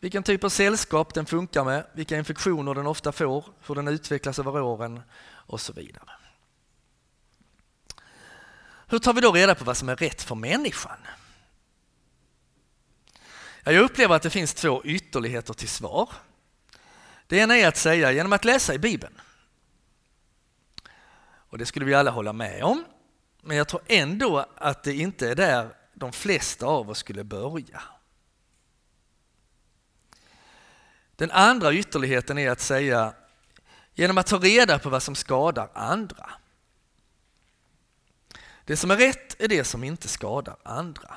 vilken 0.00 0.22
typ 0.22 0.44
av 0.44 0.48
sällskap 0.48 1.14
den 1.14 1.26
funkar 1.26 1.64
med, 1.64 1.86
vilka 1.92 2.16
infektioner 2.16 2.74
den 2.74 2.86
ofta 2.86 3.12
får, 3.12 3.44
hur 3.66 3.74
den 3.74 3.88
utvecklas 3.88 4.38
över 4.38 4.60
åren 4.60 5.00
och 5.30 5.60
så 5.60 5.72
vidare. 5.72 6.19
Hur 8.90 8.98
tar 8.98 9.12
vi 9.12 9.20
då 9.20 9.32
reda 9.32 9.54
på 9.54 9.64
vad 9.64 9.76
som 9.76 9.88
är 9.88 9.96
rätt 9.96 10.22
för 10.22 10.34
människan? 10.34 10.98
Jag 13.64 13.76
upplever 13.76 14.14
att 14.14 14.22
det 14.22 14.30
finns 14.30 14.54
två 14.54 14.84
ytterligheter 14.84 15.54
till 15.54 15.68
svar. 15.68 16.08
Det 17.26 17.36
ena 17.36 17.56
är 17.56 17.68
att 17.68 17.76
säga 17.76 18.12
genom 18.12 18.32
att 18.32 18.44
läsa 18.44 18.74
i 18.74 18.78
Bibeln. 18.78 19.20
Och 21.22 21.58
det 21.58 21.66
skulle 21.66 21.86
vi 21.86 21.94
alla 21.94 22.10
hålla 22.10 22.32
med 22.32 22.64
om. 22.64 22.84
Men 23.42 23.56
jag 23.56 23.68
tror 23.68 23.82
ändå 23.86 24.46
att 24.56 24.82
det 24.82 24.94
inte 24.94 25.30
är 25.30 25.34
där 25.34 25.74
de 25.94 26.12
flesta 26.12 26.66
av 26.66 26.90
oss 26.90 26.98
skulle 26.98 27.24
börja. 27.24 27.82
Den 31.16 31.30
andra 31.30 31.72
ytterligheten 31.72 32.38
är 32.38 32.50
att 32.50 32.60
säga 32.60 33.14
genom 33.94 34.18
att 34.18 34.26
ta 34.26 34.38
reda 34.38 34.78
på 34.78 34.90
vad 34.90 35.02
som 35.02 35.14
skadar 35.14 35.70
andra. 35.74 36.30
Det 38.70 38.76
som 38.76 38.90
är 38.90 38.96
rätt 38.96 39.40
är 39.40 39.48
det 39.48 39.64
som 39.64 39.84
inte 39.84 40.08
skadar 40.08 40.56
andra. 40.62 41.14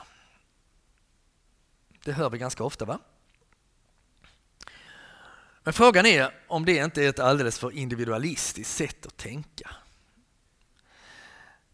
Det 2.03 2.11
hör 2.11 2.29
vi 2.29 2.37
ganska 2.37 2.63
ofta 2.63 2.85
va? 2.85 2.99
Men 5.63 5.73
frågan 5.73 6.05
är 6.05 6.35
om 6.47 6.65
det 6.65 6.75
inte 6.75 7.03
är 7.03 7.09
ett 7.09 7.19
alldeles 7.19 7.59
för 7.59 7.71
individualistiskt 7.71 8.75
sätt 8.75 9.05
att 9.05 9.17
tänka. 9.17 9.69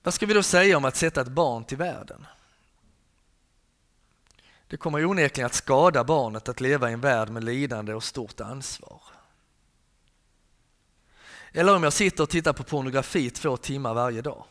Vad 0.04 0.14
ska 0.14 0.26
vi 0.26 0.34
då 0.34 0.44
säga 0.44 0.78
om 0.78 0.86
att 0.86 0.96
sätta 0.96 1.22
ett 1.22 1.28
barn 1.28 1.64
till 1.64 1.78
världen? 1.78 2.26
Det 4.68 4.78
kommer 4.78 5.06
onekligen 5.06 5.46
att 5.46 5.54
skada 5.54 6.04
barnet 6.04 6.50
att 6.50 6.62
leva 6.62 6.90
i 6.90 6.94
en 6.94 7.02
värld 7.02 7.30
med 7.30 7.44
lidande 7.44 7.94
och 7.94 8.04
stort 8.04 8.40
ansvar. 8.40 9.02
Eller 11.52 11.76
om 11.76 11.84
jag 11.84 11.94
sitter 11.94 12.24
och 12.24 12.30
tittar 12.30 12.54
på 12.54 12.64
pornografi 12.64 13.30
två 13.30 13.58
timmar 13.58 13.94
varje 13.94 14.22
dag. 14.22 14.46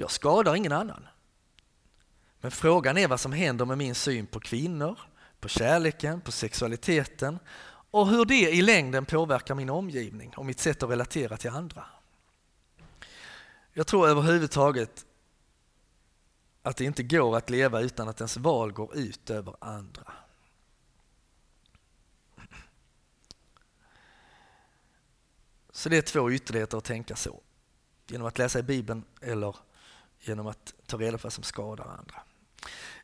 Jag 0.00 0.10
skadar 0.10 0.54
ingen 0.54 0.72
annan. 0.72 1.06
Men 2.40 2.50
frågan 2.50 2.98
är 2.98 3.08
vad 3.08 3.20
som 3.20 3.32
händer 3.32 3.64
med 3.64 3.78
min 3.78 3.94
syn 3.94 4.26
på 4.26 4.40
kvinnor, 4.40 4.98
på 5.40 5.48
kärleken, 5.48 6.20
på 6.20 6.32
sexualiteten 6.32 7.38
och 7.90 8.08
hur 8.08 8.24
det 8.24 8.50
i 8.50 8.62
längden 8.62 9.04
påverkar 9.04 9.54
min 9.54 9.70
omgivning 9.70 10.32
och 10.36 10.46
mitt 10.46 10.60
sätt 10.60 10.82
att 10.82 10.90
relatera 10.90 11.36
till 11.36 11.50
andra. 11.50 11.84
Jag 13.72 13.86
tror 13.86 14.08
överhuvudtaget 14.08 15.06
att 16.62 16.76
det 16.76 16.84
inte 16.84 17.02
går 17.02 17.36
att 17.36 17.50
leva 17.50 17.80
utan 17.80 18.08
att 18.08 18.20
ens 18.20 18.36
val 18.36 18.72
går 18.72 18.96
ut 18.96 19.30
över 19.30 19.56
andra. 19.60 20.12
Så 25.70 25.88
det 25.88 25.96
är 25.96 26.02
två 26.02 26.30
ytterligheter 26.30 26.78
att 26.78 26.84
tänka 26.84 27.16
så. 27.16 27.40
Genom 28.06 28.26
att 28.26 28.38
läsa 28.38 28.58
i 28.58 28.62
Bibeln 28.62 29.04
eller 29.20 29.56
genom 30.20 30.46
att 30.46 30.74
ta 30.86 30.96
reda 30.96 31.18
på 31.18 31.22
vad 31.22 31.32
som 31.32 31.44
skadar 31.44 31.84
andra. 31.84 32.22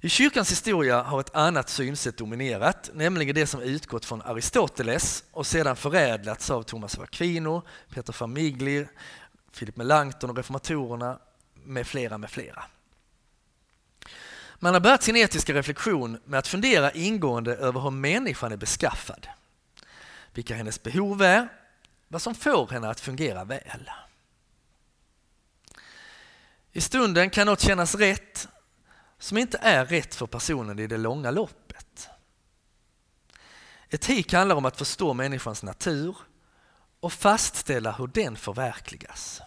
I 0.00 0.08
kyrkans 0.08 0.50
historia 0.50 1.02
har 1.02 1.20
ett 1.20 1.34
annat 1.34 1.68
synsätt 1.68 2.16
dominerat, 2.16 2.90
nämligen 2.94 3.34
det 3.34 3.46
som 3.46 3.62
utgått 3.62 4.04
från 4.04 4.22
Aristoteles 4.22 5.24
och 5.30 5.46
sedan 5.46 5.76
förädlats 5.76 6.50
av 6.50 6.62
Thomas 6.62 6.98
av 6.98 7.04
Aquino, 7.04 7.62
Peter 7.88 8.12
Famigli, 8.12 8.86
Philip 9.58 9.76
Melanchthon 9.76 10.30
och 10.30 10.36
reformatorerna 10.36 11.18
med 11.54 11.86
flera 11.86 12.18
med 12.18 12.30
flera. 12.30 12.64
Man 14.58 14.74
har 14.74 14.80
börjat 14.80 15.02
sin 15.02 15.16
etiska 15.16 15.54
reflektion 15.54 16.18
med 16.24 16.38
att 16.38 16.46
fundera 16.46 16.90
ingående 16.90 17.56
över 17.56 17.80
hur 17.80 17.90
människan 17.90 18.52
är 18.52 18.56
beskaffad, 18.56 19.26
vilka 20.34 20.54
hennes 20.54 20.82
behov 20.82 21.22
är, 21.22 21.48
vad 22.08 22.22
som 22.22 22.34
får 22.34 22.68
henne 22.68 22.88
att 22.88 23.00
fungera 23.00 23.44
väl. 23.44 23.90
I 26.76 26.80
stunden 26.80 27.30
kan 27.30 27.46
något 27.46 27.60
kännas 27.60 27.94
rätt 27.94 28.48
som 29.18 29.38
inte 29.38 29.58
är 29.62 29.86
rätt 29.86 30.14
för 30.14 30.26
personen 30.26 30.78
i 30.78 30.86
det 30.86 30.96
långa 30.96 31.30
loppet. 31.30 32.08
Etik 33.88 34.32
handlar 34.32 34.56
om 34.56 34.64
att 34.64 34.76
förstå 34.76 35.14
människans 35.14 35.62
natur 35.62 36.16
och 37.00 37.12
fastställa 37.12 37.92
hur 37.92 38.06
den 38.06 38.36
förverkligas. 38.36 39.40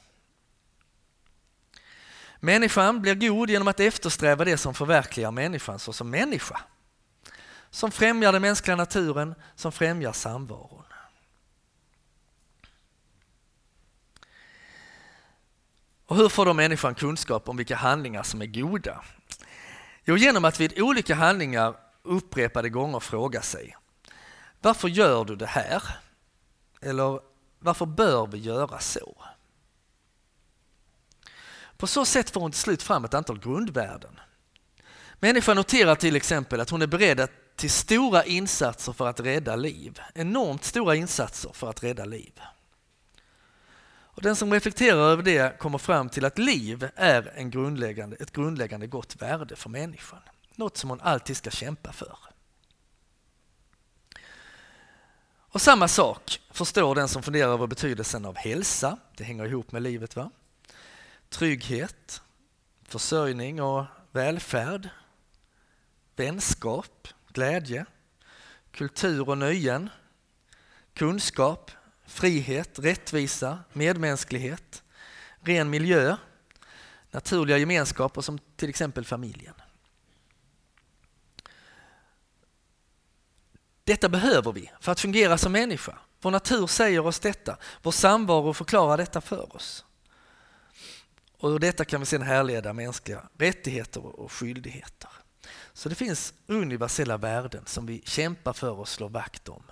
Människan 2.40 3.02
blir 3.02 3.16
god 3.16 3.50
genom 3.50 3.68
att 3.68 3.80
eftersträva 3.80 4.46
det 4.46 4.58
som 4.58 4.74
förverkligar 4.74 5.32
människan 5.32 5.80
såsom 5.80 6.10
människa. 6.10 6.62
som 7.70 7.92
främjar 7.92 8.32
den 8.32 8.42
mänskliga 8.42 8.76
naturen, 8.76 9.36
som 9.56 9.72
främjar 9.72 10.14
samvaron. 10.14 10.79
Och 16.10 16.16
hur 16.16 16.30
får 16.30 16.46
då 16.46 16.54
människan 16.54 16.96
kunskap 16.96 17.50
om 17.50 17.58
vilka 17.58 17.76
handlingar 17.76 18.24
som 18.24 18.42
är 18.42 18.46
goda? 18.46 19.04
Jo, 20.06 20.18
genom 20.18 20.46
att 20.46 20.60
vid 20.60 20.82
olika 20.82 21.16
handlingar 21.16 21.76
upprepade 22.04 22.70
gånger 22.70 23.00
fråga 23.00 23.42
sig 23.42 23.78
Varför 24.62 24.88
gör 24.88 25.26
du 25.26 25.36
det 25.36 25.46
här? 25.46 25.84
Eller 26.82 27.20
varför 27.60 27.86
bör 27.86 28.28
vi 28.28 28.38
göra 28.38 28.80
så? 28.80 29.16
På 31.78 31.88
så 31.88 32.06
sätt 32.06 32.30
får 32.30 32.42
hon 32.42 32.52
till 32.52 32.62
slut 32.62 32.84
fram 32.84 33.06
ett 33.06 33.14
antal 33.14 33.40
grundvärden. 33.40 34.20
Människan 35.20 35.56
noterar 35.56 35.96
till 35.96 36.16
exempel 36.16 36.60
att 36.60 36.70
hon 36.70 36.82
är 36.82 36.88
beredd 36.88 37.28
till 37.56 37.72
stora 37.72 38.26
insatser 38.26 38.94
för 38.94 39.08
att 39.08 39.20
rädda 39.20 39.56
liv. 39.56 40.00
Enormt 40.16 40.64
stora 40.64 40.96
insatser 40.96 41.52
för 41.54 41.70
att 41.70 41.84
rädda 41.84 42.06
liv. 42.06 42.42
Och 44.20 44.24
den 44.24 44.36
som 44.36 44.54
reflekterar 44.54 44.98
över 44.98 45.24
det 45.24 45.60
kommer 45.60 45.78
fram 45.78 46.10
till 46.10 46.26
att 46.26 46.38
liv 46.38 46.90
är 46.96 47.32
en 47.36 47.50
grundläggande, 47.50 48.16
ett 48.16 48.32
grundläggande 48.32 48.88
gott 48.88 49.22
värde 49.22 49.56
för 49.56 49.70
människan. 49.70 50.20
Något 50.56 50.78
som 50.78 50.90
hon 50.90 51.02
alltid 51.02 51.38
ska 51.38 51.50
kämpa 51.50 51.92
för. 51.92 52.18
Och 55.52 55.62
samma 55.62 55.88
sak 55.88 56.42
förstår 56.52 56.96
den 56.96 57.08
som 57.08 57.24
funderar 57.24 57.52
över 57.52 57.68
betydelsen 57.68 58.26
av 58.26 58.36
hälsa. 58.36 58.98
Det 59.18 59.24
hänger 59.24 59.46
ihop 59.46 59.72
med 59.72 59.82
livet. 59.82 60.16
va? 60.16 60.32
Trygghet, 61.30 62.22
försörjning 62.84 63.62
och 63.62 63.86
välfärd. 64.12 64.90
Vänskap, 66.16 67.08
glädje, 67.34 67.86
kultur 68.72 69.30
och 69.30 69.38
nöjen. 69.38 69.90
Kunskap, 70.94 71.72
frihet, 72.10 72.80
rättvisa, 72.80 73.60
medmänsklighet, 73.74 74.84
ren 75.42 75.70
miljö, 75.70 76.16
naturliga 77.12 77.58
gemenskaper 77.58 78.22
som 78.22 78.40
till 78.56 78.70
exempel 78.70 79.06
familjen. 79.06 79.54
Detta 83.84 84.10
behöver 84.10 84.52
vi 84.52 84.72
för 84.80 84.92
att 84.92 85.00
fungera 85.00 85.38
som 85.38 85.52
människa. 85.52 85.98
Vår 86.22 86.32
natur 86.32 86.68
säger 86.68 87.06
oss 87.06 87.20
detta. 87.20 87.58
Vår 87.82 87.92
samvaro 87.92 88.54
förklarar 88.54 88.98
detta 88.98 89.22
för 89.22 89.56
oss. 89.56 89.86
Och 91.38 91.50
ur 91.50 91.60
detta 91.60 91.86
kan 91.86 92.00
vi 92.00 92.06
sedan 92.06 92.22
härleda 92.22 92.74
mänskliga 92.74 93.30
rättigheter 93.38 94.06
och 94.06 94.32
skyldigheter. 94.32 95.10
Så 95.74 95.90
det 95.90 95.96
finns 95.96 96.34
universella 96.48 97.18
värden 97.18 97.64
som 97.66 97.86
vi 97.86 98.02
kämpar 98.06 98.54
för 98.54 98.72
och 98.72 98.88
slår 98.88 99.10
vakt 99.10 99.50
om. 99.50 99.64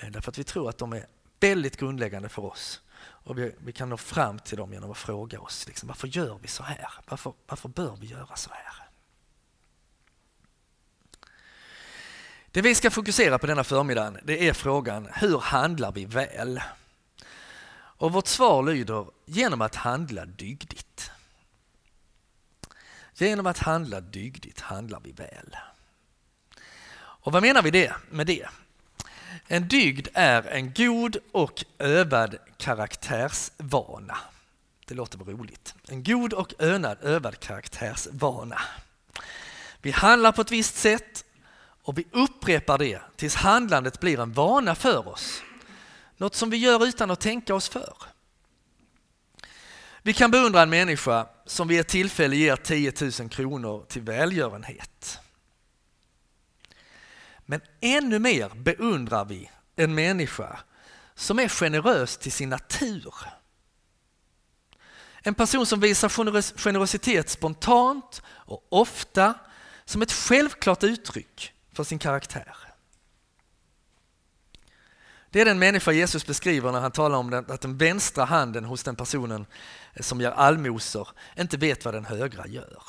Eh, 0.00 0.10
därför 0.10 0.30
att 0.30 0.38
vi 0.38 0.44
tror 0.44 0.68
att 0.68 0.78
de 0.78 0.92
är 0.92 1.06
väldigt 1.42 1.76
grundläggande 1.76 2.28
för 2.28 2.44
oss. 2.44 2.80
Och 3.00 3.38
vi, 3.38 3.54
vi 3.58 3.72
kan 3.72 3.88
nå 3.88 3.96
fram 3.96 4.38
till 4.38 4.58
dem 4.58 4.72
genom 4.72 4.90
att 4.90 4.98
fråga 4.98 5.40
oss 5.40 5.66
liksom, 5.66 5.86
varför 5.86 6.08
gör 6.08 6.38
vi 6.42 6.48
så 6.48 6.62
här? 6.62 6.88
Varför, 7.08 7.32
varför 7.46 7.68
bör 7.68 7.96
vi 7.96 8.06
göra 8.06 8.36
så 8.36 8.50
här? 8.50 8.88
Det 12.50 12.62
vi 12.62 12.74
ska 12.74 12.90
fokusera 12.90 13.38
på 13.38 13.46
denna 13.46 13.64
förmiddag 13.64 14.14
det 14.24 14.48
är 14.48 14.52
frågan 14.52 15.08
hur 15.14 15.38
handlar 15.38 15.92
vi 15.92 16.04
väl? 16.04 16.60
Och 17.74 18.12
vårt 18.12 18.26
svar 18.26 18.62
lyder 18.62 19.06
genom 19.24 19.62
att 19.62 19.74
handla 19.74 20.26
dygdigt. 20.26 21.10
Genom 23.14 23.46
att 23.46 23.58
handla 23.58 24.00
dygdigt 24.00 24.60
handlar 24.60 25.00
vi 25.00 25.12
väl. 25.12 25.56
Och 26.94 27.32
vad 27.32 27.42
menar 27.42 27.62
vi 27.62 27.70
det 27.70 27.94
med 28.10 28.26
det? 28.26 28.48
En 29.46 29.68
dygd 29.68 30.08
är 30.14 30.42
en 30.42 30.72
god 30.72 31.16
och 31.32 31.64
övad 31.78 32.36
karaktärsvana. 32.56 34.18
Det 34.86 34.94
låter 34.94 35.18
väl 35.18 35.36
roligt. 35.36 35.74
En 35.88 36.04
god 36.04 36.32
och 36.32 36.54
önad, 36.58 36.98
övad 37.02 37.40
karaktärsvana. 37.40 38.60
Vi 39.82 39.90
handlar 39.90 40.32
på 40.32 40.42
ett 40.42 40.52
visst 40.52 40.76
sätt 40.76 41.24
och 41.82 41.98
vi 41.98 42.06
upprepar 42.10 42.78
det 42.78 43.00
tills 43.16 43.34
handlandet 43.34 44.00
blir 44.00 44.20
en 44.20 44.32
vana 44.32 44.74
för 44.74 45.08
oss. 45.08 45.42
Något 46.16 46.34
som 46.34 46.50
vi 46.50 46.56
gör 46.56 46.86
utan 46.86 47.10
att 47.10 47.20
tänka 47.20 47.54
oss 47.54 47.68
för. 47.68 47.94
Vi 50.02 50.12
kan 50.12 50.30
beundra 50.30 50.62
en 50.62 50.70
människa 50.70 51.26
som 51.46 51.68
vid 51.68 51.80
ett 51.80 51.88
tillfälle 51.88 52.36
ger 52.36 52.56
10 52.56 52.92
000 53.20 53.28
kronor 53.28 53.84
till 53.88 54.02
välgörenhet. 54.02 55.18
Men 57.46 57.60
ännu 57.80 58.18
mer 58.18 58.48
beundrar 58.48 59.24
vi 59.24 59.50
en 59.76 59.94
människa 59.94 60.60
som 61.14 61.38
är 61.38 61.48
generös 61.48 62.16
till 62.16 62.32
sin 62.32 62.48
natur. 62.48 63.14
En 65.22 65.34
person 65.34 65.66
som 65.66 65.80
visar 65.80 66.08
generositet 66.58 67.30
spontant 67.30 68.22
och 68.26 68.66
ofta 68.68 69.34
som 69.84 70.02
ett 70.02 70.12
självklart 70.12 70.82
uttryck 70.82 71.52
för 71.72 71.84
sin 71.84 71.98
karaktär. 71.98 72.56
Det 75.30 75.40
är 75.40 75.44
den 75.44 75.58
människa 75.58 75.92
Jesus 75.92 76.26
beskriver 76.26 76.72
när 76.72 76.80
han 76.80 76.90
talar 76.90 77.18
om 77.18 77.44
att 77.48 77.60
den 77.60 77.78
vänstra 77.78 78.24
handen 78.24 78.64
hos 78.64 78.82
den 78.82 78.96
personen 78.96 79.46
som 80.00 80.20
gör 80.20 80.32
allmosor 80.32 81.08
inte 81.36 81.56
vet 81.56 81.84
vad 81.84 81.94
den 81.94 82.04
högra 82.04 82.46
gör. 82.46 82.82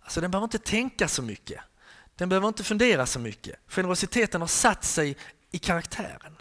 Alltså 0.00 0.20
den 0.20 0.30
behöver 0.30 0.44
inte 0.44 0.58
tänka 0.58 1.08
så 1.08 1.22
mycket. 1.22 1.60
Den 2.18 2.28
behöver 2.28 2.48
inte 2.48 2.64
fundera 2.64 3.06
så 3.06 3.18
mycket. 3.18 3.56
Generositeten 3.68 4.40
har 4.40 4.48
satt 4.48 4.84
sig 4.84 5.16
i 5.50 5.58
karaktären. 5.58 6.36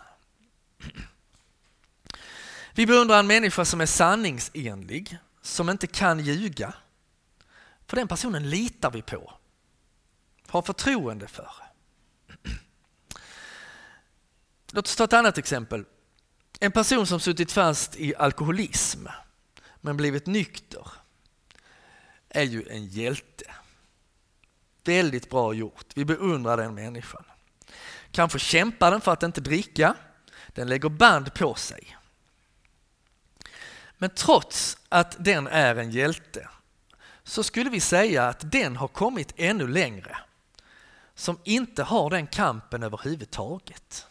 Vi 2.73 2.85
beundrar 2.85 3.19
en 3.19 3.27
människa 3.27 3.65
som 3.65 3.81
är 3.81 3.85
sanningsenlig, 3.85 5.17
som 5.41 5.69
inte 5.69 5.87
kan 5.87 6.19
ljuga. 6.19 6.73
För 7.87 7.97
den 7.97 8.07
personen 8.07 8.49
litar 8.49 8.91
vi 8.91 9.01
på, 9.01 9.33
har 10.47 10.61
förtroende 10.61 11.27
för. 11.27 11.51
Låt 14.71 14.85
oss 14.85 14.95
ta 14.95 15.03
ett 15.03 15.13
annat 15.13 15.37
exempel. 15.37 15.85
En 16.59 16.71
person 16.71 17.07
som 17.07 17.19
suttit 17.19 17.51
fast 17.51 17.95
i 17.95 18.15
alkoholism 18.15 19.07
men 19.81 19.97
blivit 19.97 20.25
nykter 20.25 20.87
är 22.29 22.43
ju 22.43 22.67
en 22.69 22.85
hjälte. 22.85 23.53
Väldigt 24.88 25.30
bra 25.30 25.54
gjort. 25.54 25.86
Vi 25.95 26.06
beundrar 26.06 26.58
den 26.58 26.76
människan. 26.76 27.23
Kanske 28.12 28.39
kämpar 28.39 28.91
den 28.91 29.02
för 29.02 29.13
att 29.13 29.23
inte 29.23 29.41
dricka. 29.41 29.95
Den 30.47 30.67
lägger 30.67 30.89
band 30.89 31.34
på 31.34 31.56
sig. 31.56 31.97
Men 33.97 34.10
trots 34.10 34.78
att 34.89 35.15
den 35.19 35.47
är 35.47 35.76
en 35.76 35.91
hjälte 35.91 36.50
så 37.23 37.43
skulle 37.43 37.69
vi 37.69 37.80
säga 37.80 38.28
att 38.28 38.52
den 38.52 38.76
har 38.76 38.88
kommit 38.88 39.34
ännu 39.38 39.67
längre 39.67 40.17
som 41.15 41.39
inte 41.43 41.84
har 41.84 42.10
den 42.10 42.28
kampen 42.28 42.84
överhuvudtaget. 42.84 44.08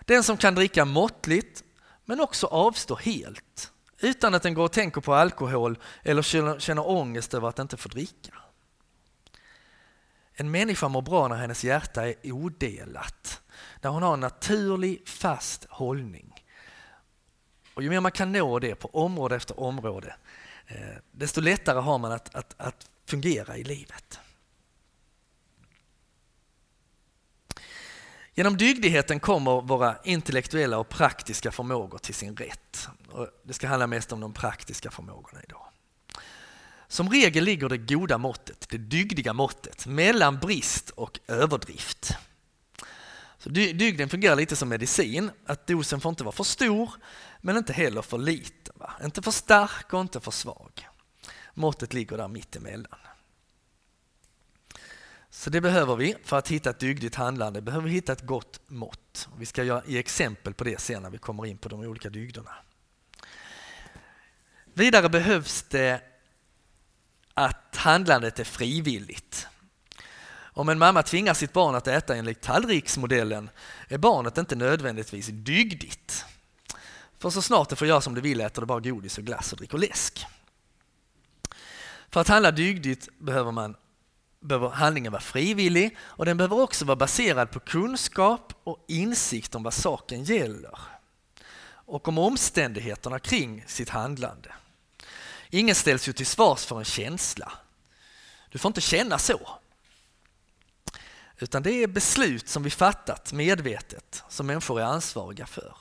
Den 0.00 0.22
som 0.22 0.36
kan 0.36 0.54
dricka 0.54 0.84
måttligt 0.84 1.64
men 2.04 2.20
också 2.20 2.46
avstå 2.46 2.96
helt 2.96 3.69
utan 4.00 4.34
att 4.34 4.42
den 4.42 4.54
går 4.54 4.64
och 4.64 4.72
tänker 4.72 5.00
på 5.00 5.14
alkohol 5.14 5.78
eller 6.02 6.22
känner 6.58 6.88
ångest 6.88 7.34
över 7.34 7.48
att 7.48 7.58
inte 7.58 7.76
få 7.76 7.88
dricka. 7.88 8.34
En 10.32 10.50
människa 10.50 10.88
mår 10.88 11.02
bra 11.02 11.28
när 11.28 11.36
hennes 11.36 11.64
hjärta 11.64 12.08
är 12.08 12.14
odelat, 12.32 13.42
när 13.80 13.90
hon 13.90 14.02
har 14.02 14.14
en 14.14 14.20
naturlig 14.20 15.08
fast 15.08 15.66
hållning. 15.70 16.44
Och 17.74 17.82
ju 17.82 17.90
mer 17.90 18.00
man 18.00 18.12
kan 18.12 18.32
nå 18.32 18.58
det 18.58 18.74
på 18.74 18.88
område 18.88 19.36
efter 19.36 19.60
område, 19.60 20.14
eh, 20.66 20.96
desto 21.12 21.40
lättare 21.40 21.80
har 21.80 21.98
man 21.98 22.12
att, 22.12 22.34
att, 22.34 22.54
att 22.58 22.86
fungera 23.06 23.56
i 23.56 23.64
livet. 23.64 24.20
Genom 28.40 28.56
dygdigheten 28.56 29.20
kommer 29.20 29.60
våra 29.60 29.96
intellektuella 30.04 30.78
och 30.78 30.88
praktiska 30.88 31.52
förmågor 31.52 31.98
till 31.98 32.14
sin 32.14 32.36
rätt. 32.36 32.88
Och 33.10 33.28
det 33.42 33.52
ska 33.52 33.68
handla 33.68 33.86
mest 33.86 34.12
om 34.12 34.20
de 34.20 34.32
praktiska 34.32 34.90
förmågorna 34.90 35.42
idag. 35.42 35.66
Som 36.88 37.10
regel 37.10 37.44
ligger 37.44 37.68
det 37.68 37.78
goda 37.78 38.18
måttet, 38.18 38.66
det 38.70 38.78
dygdiga 38.78 39.32
måttet, 39.32 39.86
mellan 39.86 40.38
brist 40.38 40.90
och 40.90 41.20
överdrift. 41.26 42.16
Så 43.38 43.48
dygden 43.48 44.08
fungerar 44.08 44.36
lite 44.36 44.56
som 44.56 44.68
medicin, 44.68 45.30
att 45.46 45.66
dosen 45.66 46.00
får 46.00 46.10
inte 46.10 46.24
vara 46.24 46.34
för 46.34 46.44
stor 46.44 46.90
men 47.40 47.56
inte 47.56 47.72
heller 47.72 48.02
för 48.02 48.18
liten. 48.18 48.74
Va? 48.78 48.92
Inte 49.04 49.22
för 49.22 49.30
stark 49.30 49.92
och 49.92 50.00
inte 50.00 50.20
för 50.20 50.30
svag. 50.30 50.88
Måttet 51.54 51.92
ligger 51.92 52.16
där 52.16 52.28
mittemellan. 52.28 52.98
Så 55.40 55.50
det 55.50 55.60
behöver 55.60 55.96
vi 55.96 56.16
för 56.24 56.38
att 56.38 56.48
hitta 56.48 56.70
ett 56.70 56.78
dygdigt 56.78 57.14
handlande. 57.14 57.60
behöver 57.60 57.84
vi 57.84 57.94
hitta 57.94 58.12
ett 58.12 58.26
gott 58.26 58.60
mått. 58.66 59.28
Vi 59.38 59.46
ska 59.46 59.82
ge 59.86 59.98
exempel 59.98 60.54
på 60.54 60.64
det 60.64 60.80
sen 60.80 61.02
när 61.02 61.10
vi 61.10 61.18
kommer 61.18 61.46
in 61.46 61.58
på 61.58 61.68
de 61.68 61.80
olika 61.80 62.10
dygderna. 62.10 62.50
Vidare 64.74 65.08
behövs 65.08 65.62
det 65.62 66.00
att 67.34 67.76
handlandet 67.76 68.38
är 68.38 68.44
frivilligt. 68.44 69.46
Om 70.32 70.68
en 70.68 70.78
mamma 70.78 71.02
tvingar 71.02 71.34
sitt 71.34 71.52
barn 71.52 71.74
att 71.74 71.86
äta 71.86 72.16
enligt 72.16 72.40
tallriksmodellen 72.40 73.50
är 73.88 73.98
barnet 73.98 74.38
inte 74.38 74.56
nödvändigtvis 74.56 75.26
dygdigt. 75.26 76.24
För 77.18 77.30
så 77.30 77.42
snart 77.42 77.68
det 77.68 77.76
får 77.76 77.88
göra 77.88 78.00
som 78.00 78.14
det 78.14 78.20
vill 78.20 78.40
äter 78.40 78.62
det 78.62 78.66
bara 78.66 78.80
godis 78.80 79.18
och 79.18 79.24
glass 79.24 79.52
och 79.52 79.58
dricker 79.58 79.78
läsk. 79.78 80.26
För 82.10 82.20
att 82.20 82.28
handla 82.28 82.50
dygdigt 82.50 83.08
behöver, 83.18 83.52
man, 83.52 83.76
behöver 84.40 84.68
handlingen 84.68 85.12
vara 85.12 85.22
frivillig 85.22 85.96
och 86.00 86.24
den 86.24 86.36
behöver 86.36 86.60
också 86.60 86.84
vara 86.84 86.96
baserad 86.96 87.50
på 87.50 87.60
kunskap 87.60 88.52
och 88.64 88.84
insikt 88.88 89.54
om 89.54 89.62
vad 89.62 89.74
saken 89.74 90.24
gäller 90.24 90.78
och 91.72 92.08
om 92.08 92.18
omständigheterna 92.18 93.18
kring 93.18 93.64
sitt 93.66 93.88
handlande. 93.88 94.52
Ingen 95.50 95.74
ställs 95.74 96.08
ju 96.08 96.12
till 96.12 96.26
svars 96.26 96.64
för 96.64 96.78
en 96.78 96.84
känsla. 96.84 97.52
Du 98.50 98.58
får 98.58 98.68
inte 98.68 98.80
känna 98.80 99.18
så. 99.18 99.58
Utan 101.38 101.62
det 101.62 101.72
är 101.72 101.86
beslut 101.86 102.48
som 102.48 102.62
vi 102.62 102.70
fattat 102.70 103.32
medvetet 103.32 104.22
som 104.28 104.46
människor 104.46 104.80
är 104.80 104.84
ansvariga 104.84 105.46
för. 105.46 105.76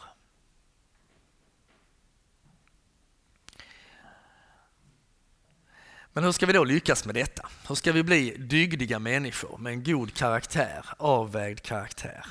Men 6.13 6.23
hur 6.23 6.31
ska 6.31 6.45
vi 6.45 6.53
då 6.53 6.63
lyckas 6.63 7.05
med 7.05 7.15
detta? 7.15 7.49
Hur 7.67 7.75
ska 7.75 7.91
vi 7.91 8.03
bli 8.03 8.35
dygdiga 8.37 8.99
människor 8.99 9.57
med 9.57 9.73
en 9.73 9.83
god 9.83 10.13
karaktär, 10.13 10.85
avvägd 10.97 11.61
karaktär? 11.61 12.25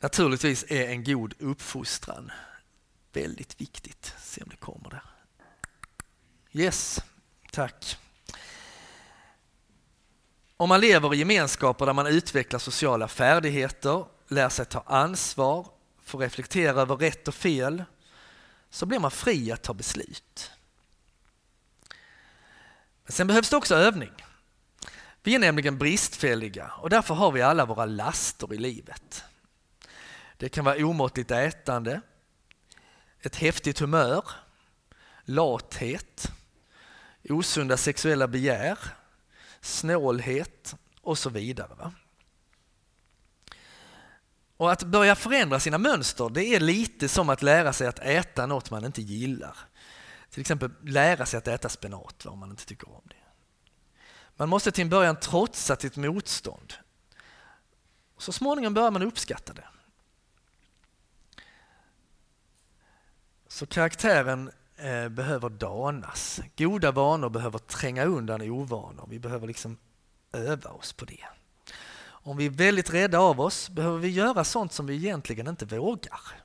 Naturligtvis 0.00 0.64
är 0.68 0.88
en 0.88 1.04
god 1.04 1.34
uppfostran 1.38 2.32
väldigt 3.12 3.60
viktigt. 3.60 4.14
Se 4.18 4.42
om 4.42 4.48
det 4.48 4.56
kommer 4.56 4.90
där. 4.90 5.02
Yes, 6.52 7.00
tack. 7.52 7.96
Om 10.56 10.68
man 10.68 10.80
lever 10.80 11.14
i 11.14 11.18
gemenskaper 11.18 11.86
där 11.86 11.92
man 11.92 12.06
utvecklar 12.06 12.58
sociala 12.58 13.08
färdigheter, 13.08 14.04
lär 14.28 14.48
sig 14.48 14.66
ta 14.66 14.80
ansvar, 14.86 15.66
får 16.02 16.18
reflektera 16.18 16.80
över 16.80 16.96
rätt 16.96 17.28
och 17.28 17.34
fel, 17.34 17.84
så 18.70 18.86
blir 18.86 18.98
man 18.98 19.10
fri 19.10 19.52
att 19.52 19.62
ta 19.62 19.74
beslut. 19.74 20.50
Men 23.04 23.12
sen 23.12 23.26
behövs 23.26 23.50
det 23.50 23.56
också 23.56 23.74
övning. 23.74 24.12
Vi 25.22 25.34
är 25.34 25.38
nämligen 25.38 25.78
bristfälliga 25.78 26.72
och 26.78 26.90
därför 26.90 27.14
har 27.14 27.32
vi 27.32 27.42
alla 27.42 27.64
våra 27.64 27.84
laster 27.84 28.54
i 28.54 28.58
livet. 28.58 29.24
Det 30.36 30.48
kan 30.48 30.64
vara 30.64 30.86
omåttligt 30.86 31.30
ätande, 31.30 32.00
ett 33.20 33.36
häftigt 33.36 33.78
humör, 33.78 34.24
lathet, 35.24 36.32
osunda 37.28 37.76
sexuella 37.76 38.28
begär, 38.28 38.78
snålhet 39.60 40.74
och 41.00 41.18
så 41.18 41.30
vidare. 41.30 41.92
Och 44.56 44.72
att 44.72 44.82
börja 44.82 45.14
förändra 45.14 45.60
sina 45.60 45.78
mönster 45.78 46.28
det 46.28 46.44
är 46.44 46.60
lite 46.60 47.08
som 47.08 47.30
att 47.30 47.42
lära 47.42 47.72
sig 47.72 47.86
att 47.86 47.98
äta 47.98 48.46
något 48.46 48.70
man 48.70 48.84
inte 48.84 49.02
gillar. 49.02 49.56
Till 50.34 50.40
exempel 50.40 50.70
lära 50.82 51.26
sig 51.26 51.38
att 51.38 51.48
äta 51.48 51.68
spenat 51.68 52.26
om 52.26 52.38
man 52.38 52.50
inte 52.50 52.66
tycker 52.66 52.88
om 52.88 53.02
det. 53.04 53.14
Man 54.36 54.48
måste 54.48 54.72
till 54.72 54.82
en 54.82 54.88
början 54.88 55.16
trotsa 55.16 55.76
sitt 55.76 55.96
motstånd. 55.96 56.74
Så 58.18 58.32
småningom 58.32 58.74
börjar 58.74 58.90
man 58.90 59.02
uppskatta 59.02 59.52
det. 59.52 59.64
Så 63.48 63.66
karaktären 63.66 64.50
eh, 64.76 65.08
behöver 65.08 65.48
danas. 65.48 66.40
Goda 66.56 66.92
vanor 66.92 67.28
behöver 67.28 67.58
tränga 67.58 68.04
undan 68.04 68.50
ovanor. 68.50 69.06
Vi 69.10 69.18
behöver 69.18 69.46
liksom 69.46 69.78
öva 70.32 70.70
oss 70.70 70.92
på 70.92 71.04
det. 71.04 71.24
Om 72.06 72.36
vi 72.36 72.46
är 72.46 72.50
väldigt 72.50 72.94
rädda 72.94 73.18
av 73.18 73.40
oss 73.40 73.70
behöver 73.70 73.98
vi 73.98 74.08
göra 74.08 74.44
sånt 74.44 74.72
som 74.72 74.86
vi 74.86 74.94
egentligen 74.94 75.48
inte 75.48 75.64
vågar. 75.64 76.43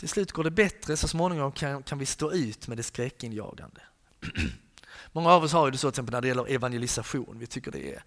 Till 0.00 0.08
slut 0.08 0.32
går 0.32 0.44
det 0.44 0.50
bättre, 0.50 0.96
så 0.96 1.08
småningom 1.08 1.52
kan, 1.52 1.82
kan 1.82 1.98
vi 1.98 2.06
stå 2.06 2.32
ut 2.32 2.68
med 2.68 2.76
det 2.76 2.82
skräckinjagande. 2.82 3.80
Många 5.12 5.30
av 5.30 5.42
oss 5.42 5.52
har 5.52 5.66
ju 5.66 5.70
det 5.70 5.78
så 5.78 5.90
till 5.90 5.94
exempel 5.94 6.12
när 6.12 6.20
det 6.20 6.28
gäller 6.28 6.50
evangelisation. 6.50 7.38
Vi 7.38 7.46
tycker 7.46 7.70
det 7.70 7.94
är, 7.94 8.02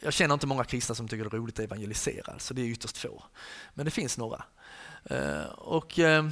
jag 0.00 0.12
känner 0.12 0.34
inte 0.34 0.46
många 0.46 0.64
kristna 0.64 0.94
som 0.94 1.08
tycker 1.08 1.24
det 1.24 1.36
är 1.36 1.38
roligt 1.38 1.58
att 1.58 1.64
evangelisera, 1.64 2.38
så 2.38 2.54
det 2.54 2.62
är 2.62 2.66
ytterst 2.66 2.98
få. 2.98 3.22
Men 3.74 3.84
det 3.84 3.90
finns 3.90 4.18
några. 4.18 4.44
Eh, 5.04 5.44
och, 5.44 5.98
eh, 5.98 6.28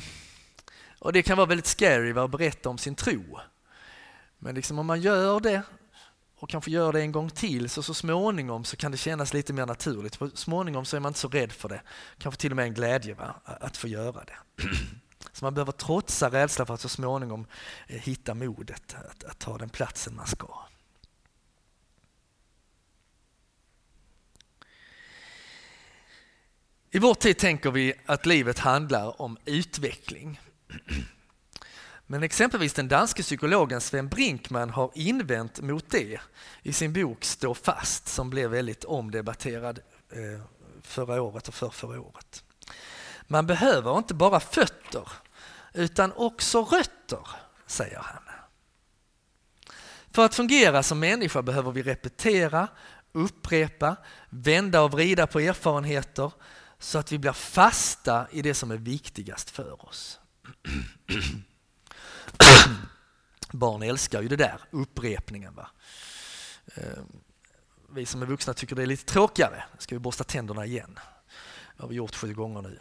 och 0.98 1.12
det 1.12 1.22
kan 1.22 1.36
vara 1.36 1.46
väldigt 1.46 1.66
scary 1.66 2.18
att 2.18 2.30
berätta 2.30 2.68
om 2.68 2.78
sin 2.78 2.94
tro. 2.94 3.38
Men 4.38 4.54
liksom 4.54 4.78
om 4.78 4.86
man 4.86 5.00
gör 5.00 5.40
det 5.40 5.62
och 6.40 6.48
kanske 6.48 6.70
gör 6.70 6.92
det 6.92 7.00
en 7.00 7.12
gång 7.12 7.30
till 7.30 7.68
så 7.68 7.82
så 7.82 7.94
småningom 7.94 8.64
så 8.64 8.76
kan 8.76 8.92
det 8.92 8.98
kännas 8.98 9.34
lite 9.34 9.52
mer 9.52 9.66
naturligt. 9.66 10.14
Så 10.14 10.30
småningom 10.34 10.84
så 10.84 10.96
är 10.96 11.00
man 11.00 11.10
inte 11.10 11.20
så 11.20 11.28
rädd 11.28 11.52
för 11.52 11.68
det. 11.68 11.82
Kanske 12.18 12.40
till 12.40 12.52
och 12.52 12.56
med 12.56 12.64
en 12.64 12.74
glädje 12.74 13.14
va? 13.14 13.34
att 13.44 13.76
få 13.76 13.88
göra 13.88 14.24
det. 14.24 14.36
Så 15.32 15.44
man 15.44 15.54
behöver 15.54 15.72
trotsa 15.72 16.30
rädsla 16.30 16.66
för 16.66 16.74
att 16.74 16.80
så 16.80 16.88
småningom 16.88 17.46
eh, 17.86 18.00
hitta 18.00 18.34
modet 18.34 18.96
att, 19.10 19.24
att 19.24 19.38
ta 19.38 19.58
den 19.58 19.68
platsen 19.68 20.16
man 20.16 20.26
ska. 20.26 20.48
I 26.90 26.98
vår 26.98 27.14
tid 27.14 27.38
tänker 27.38 27.70
vi 27.70 27.94
att 28.06 28.26
livet 28.26 28.58
handlar 28.58 29.22
om 29.22 29.38
utveckling. 29.44 30.40
Men 32.10 32.22
exempelvis 32.22 32.72
den 32.72 32.88
danske 32.88 33.22
psykologen 33.22 33.80
Sven 33.80 34.08
Brinkman 34.08 34.70
har 34.70 34.90
invänt 34.94 35.60
mot 35.60 35.90
det 35.90 36.20
i 36.62 36.72
sin 36.72 36.92
bok 36.92 37.24
Stå 37.24 37.54
fast 37.54 38.08
som 38.08 38.30
blev 38.30 38.50
väldigt 38.50 38.84
omdebatterad 38.84 39.78
eh, 40.10 40.44
förra 40.82 41.22
året 41.22 41.48
och 41.48 41.54
för 41.54 41.70
förra 41.70 42.00
året. 42.00 42.44
Man 43.26 43.46
behöver 43.46 43.98
inte 43.98 44.14
bara 44.14 44.40
fötter 44.40 45.08
utan 45.72 46.12
också 46.12 46.64
rötter, 46.64 47.28
säger 47.66 47.98
han. 47.98 48.22
För 50.10 50.24
att 50.24 50.34
fungera 50.34 50.82
som 50.82 51.00
människa 51.00 51.42
behöver 51.42 51.72
vi 51.72 51.82
repetera, 51.82 52.68
upprepa, 53.12 53.96
vända 54.30 54.82
och 54.82 54.90
vrida 54.90 55.26
på 55.26 55.40
erfarenheter 55.40 56.32
så 56.78 56.98
att 56.98 57.12
vi 57.12 57.18
blir 57.18 57.32
fasta 57.32 58.26
i 58.30 58.42
det 58.42 58.54
som 58.54 58.70
är 58.70 58.76
viktigast 58.76 59.50
för 59.50 59.88
oss. 59.88 60.20
Barn 63.52 63.82
älskar 63.82 64.22
ju 64.22 64.28
det 64.28 64.36
där, 64.36 64.60
upprepningen. 64.70 65.54
Va? 65.54 65.70
Eh, 66.74 66.82
vi 67.90 68.06
som 68.06 68.22
är 68.22 68.26
vuxna 68.26 68.54
tycker 68.54 68.76
det 68.76 68.82
är 68.82 68.86
lite 68.86 69.04
tråkigare. 69.04 69.64
Ska 69.78 69.94
vi 69.94 69.98
borsta 69.98 70.24
tänderna 70.24 70.66
igen? 70.66 70.98
Det 71.76 71.82
har 71.82 71.88
vi 71.88 71.94
gjort 71.94 72.14
sju 72.14 72.34
gånger 72.34 72.62
nu. 72.62 72.80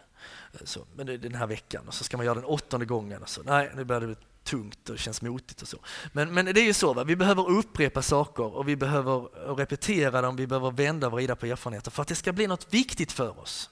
Eh, 0.53 0.59
så, 0.63 0.85
men 0.95 1.05
det 1.05 1.13
är 1.13 1.17
den 1.17 1.35
här 1.35 1.47
veckan 1.47 1.87
och 1.87 1.93
så 1.93 2.03
ska 2.03 2.17
man 2.17 2.25
göra 2.25 2.35
den 2.35 2.45
åttonde 2.45 2.85
gången. 2.85 3.21
Och 3.21 3.29
så. 3.29 3.43
Nej, 3.43 3.71
nu 3.75 3.83
börjar 3.83 4.01
det 4.01 4.07
bli 4.07 4.15
tungt 4.43 4.89
och 4.89 4.95
det 4.95 5.01
känns 5.01 5.21
motigt 5.21 5.61
och 5.61 5.67
så. 5.67 5.77
Men, 6.11 6.33
men 6.33 6.45
det 6.45 6.61
är 6.61 6.65
ju 6.65 6.73
så, 6.73 6.93
va? 6.93 7.03
vi 7.03 7.15
behöver 7.15 7.49
upprepa 7.49 8.01
saker 8.01 8.43
och 8.43 8.67
vi 8.67 8.75
behöver 8.75 9.19
repetera 9.55 10.21
dem, 10.21 10.35
vi 10.35 10.47
behöver 10.47 10.71
vända 10.71 11.07
och 11.07 11.13
vrida 11.13 11.35
på 11.35 11.45
erfarenheter 11.45 11.91
för 11.91 12.01
att 12.01 12.07
det 12.07 12.15
ska 12.15 12.33
bli 12.33 12.47
något 12.47 12.73
viktigt 12.73 13.11
för 13.11 13.39
oss. 13.39 13.69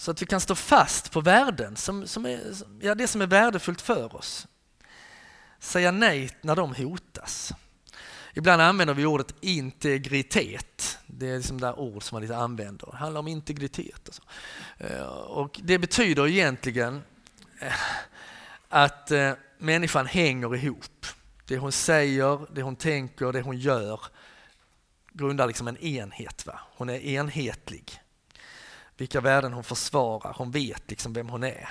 Så 0.00 0.10
att 0.10 0.22
vi 0.22 0.26
kan 0.26 0.40
stå 0.40 0.54
fast 0.54 1.10
på 1.12 1.20
värden, 1.20 1.76
som, 1.76 2.06
som 2.06 2.26
är, 2.26 2.40
ja, 2.80 2.94
det 2.94 3.06
som 3.06 3.22
är 3.22 3.26
värdefullt 3.26 3.80
för 3.80 4.16
oss. 4.16 4.46
Säga 5.58 5.90
nej 5.90 6.30
när 6.40 6.56
de 6.56 6.74
hotas. 6.74 7.52
Ibland 8.34 8.62
använder 8.62 8.94
vi 8.94 9.06
ordet 9.06 9.34
integritet. 9.40 10.98
Det 11.06 11.30
är 11.30 11.36
liksom 11.36 11.60
det 11.60 11.72
ord 11.72 12.02
som 12.02 12.16
man 12.16 12.22
lite 12.22 12.36
använder. 12.36 12.88
Det 12.90 12.96
handlar 12.96 13.20
om 13.20 13.28
integritet. 13.28 14.08
Och, 14.08 14.14
så. 14.14 14.22
Eh, 14.76 15.06
och 15.08 15.60
det 15.62 15.78
betyder 15.78 16.28
egentligen 16.28 17.02
eh, 17.60 17.72
att 18.68 19.10
eh, 19.10 19.32
människan 19.58 20.06
hänger 20.06 20.54
ihop. 20.54 21.06
Det 21.46 21.58
hon 21.58 21.72
säger, 21.72 22.54
det 22.54 22.62
hon 22.62 22.76
tänker, 22.76 23.32
det 23.32 23.42
hon 23.42 23.58
gör 23.58 24.00
grundar 25.12 25.46
liksom 25.46 25.68
en 25.68 25.76
enhet. 25.76 26.46
Va? 26.46 26.60
Hon 26.76 26.88
är 26.88 26.98
enhetlig 26.98 28.00
vilka 28.98 29.20
värden 29.20 29.52
hon 29.52 29.64
försvarar. 29.64 30.34
Hon 30.38 30.50
vet 30.50 30.90
liksom 30.90 31.12
vem 31.12 31.28
hon 31.28 31.44
är, 31.44 31.68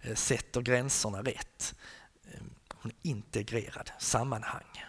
eh, 0.00 0.14
sätter 0.14 0.60
gränserna 0.60 1.22
rätt. 1.22 1.74
Eh, 2.24 2.40
hon 2.74 2.90
är 2.90 3.08
integrerad, 3.10 3.90
sammanhang. 3.98 4.84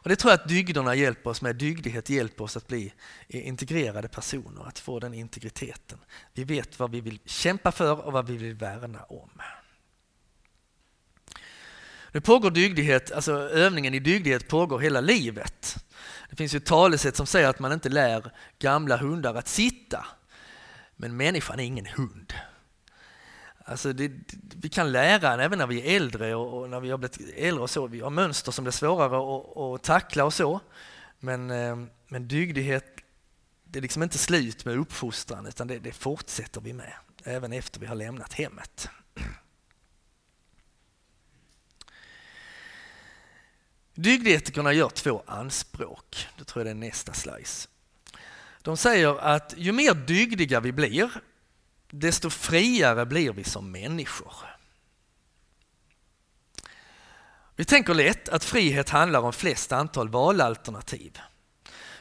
Och 0.00 0.08
Det 0.08 0.16
tror 0.16 0.30
jag 0.30 0.40
att 0.40 0.48
dygderna 0.48 0.94
hjälper 0.94 1.30
oss 1.30 1.42
med. 1.42 1.56
Dygdighet 1.56 2.10
hjälper 2.10 2.44
oss 2.44 2.56
att 2.56 2.66
bli 2.66 2.92
eh, 3.28 3.48
integrerade 3.48 4.08
personer, 4.08 4.68
att 4.68 4.78
få 4.78 5.00
den 5.00 5.14
integriteten. 5.14 5.98
Vi 6.34 6.44
vet 6.44 6.78
vad 6.78 6.90
vi 6.90 7.00
vill 7.00 7.20
kämpa 7.24 7.72
för 7.72 8.06
och 8.06 8.12
vad 8.12 8.26
vi 8.26 8.36
vill 8.36 8.54
värna 8.54 9.02
om. 9.02 9.30
Nu 12.12 12.20
pågår 12.20 12.50
dygdighet, 12.50 13.12
alltså 13.12 13.32
övningen 13.32 13.94
i 13.94 13.98
dygdighet 13.98 14.48
pågår 14.48 14.78
hela 14.78 15.00
livet. 15.00 15.84
Det 16.30 16.36
finns 16.36 16.54
ju 16.54 16.56
ett 16.56 16.66
talesätt 16.66 17.16
som 17.16 17.26
säger 17.26 17.48
att 17.48 17.58
man 17.58 17.72
inte 17.72 17.88
lär 17.88 18.32
gamla 18.58 18.96
hundar 18.96 19.34
att 19.34 19.48
sitta. 19.48 20.06
Men 20.96 21.16
människan 21.16 21.60
är 21.60 21.64
ingen 21.64 21.86
hund. 21.86 22.32
Alltså 23.64 23.92
det, 23.92 24.12
vi 24.56 24.68
kan 24.68 24.92
lära 24.92 25.44
även 25.44 25.58
när 25.58 25.66
vi 25.66 25.80
är 25.80 25.96
äldre 25.96 26.34
och, 26.34 26.60
och, 26.60 26.70
när 26.70 26.80
vi 26.80 26.90
har 26.90 26.98
blivit 26.98 27.34
äldre 27.36 27.62
och 27.62 27.70
så. 27.70 27.86
Vi 27.86 28.00
har 28.00 28.10
mönster 28.10 28.52
som 28.52 28.64
blir 28.64 28.72
svårare 28.72 29.74
att, 29.74 29.82
tackla 29.82 30.24
och 30.24 30.34
så. 30.34 30.60
Men, 31.18 31.50
eh, 31.50 31.76
men 32.08 32.28
dygdighet, 32.28 32.84
det 33.64 33.78
är 33.78 33.82
liksom 33.82 34.02
inte 34.02 34.18
slut 34.18 34.64
med 34.64 34.78
uppfostran 34.78 35.46
utan 35.46 35.66
det, 35.66 35.78
det 35.78 35.92
fortsätter 35.92 36.60
vi 36.60 36.72
med 36.72 36.92
även 37.24 37.52
efter 37.52 37.80
vi 37.80 37.86
har 37.86 37.94
lämnat 37.94 38.32
hemmet. 38.32 38.88
Dygdetikerna 43.98 44.72
gör 44.72 44.88
två 44.88 45.22
anspråk. 45.26 46.28
Det 46.38 46.44
tror 46.44 46.60
jag 46.60 46.66
det 46.66 46.78
är 46.78 46.88
nästa 46.88 47.12
slice. 47.12 47.68
De 48.62 48.76
säger 48.76 49.18
att 49.18 49.54
ju 49.56 49.72
mer 49.72 49.94
dygdiga 49.94 50.60
vi 50.60 50.72
blir, 50.72 51.10
desto 51.90 52.30
friare 52.30 53.06
blir 53.06 53.32
vi 53.32 53.44
som 53.44 53.70
människor. 53.70 54.32
Vi 57.56 57.64
tänker 57.64 57.94
lätt 57.94 58.28
att 58.28 58.44
frihet 58.44 58.88
handlar 58.88 59.20
om 59.20 59.32
flest 59.32 59.72
antal 59.72 60.08
valalternativ. 60.08 61.18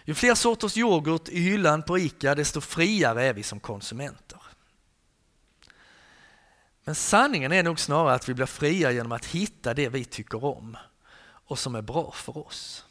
Ju 0.05 0.13
fler 0.13 0.36
sorters 0.36 0.77
yoghurt 0.77 1.29
i 1.29 1.39
hyllan 1.39 1.83
på 1.83 1.99
ICA, 1.99 2.36
desto 2.36 2.62
friare 2.62 3.23
är 3.23 3.33
vi 3.33 3.43
som 3.43 3.60
konsumenter. 3.60 4.41
Men 6.83 6.95
sanningen 6.95 7.51
är 7.51 7.63
nog 7.63 7.79
snarare 7.79 8.13
att 8.13 8.29
vi 8.29 8.33
blir 8.33 8.45
fria 8.45 8.91
genom 8.91 9.12
att 9.12 9.25
hitta 9.25 9.73
det 9.73 9.89
vi 9.89 10.05
tycker 10.05 10.43
om 10.43 10.77
och 11.47 11.60
som 11.60 11.75
är 11.75 11.81
bra 11.81 12.12
för 12.12 12.38
oss. 12.38 12.86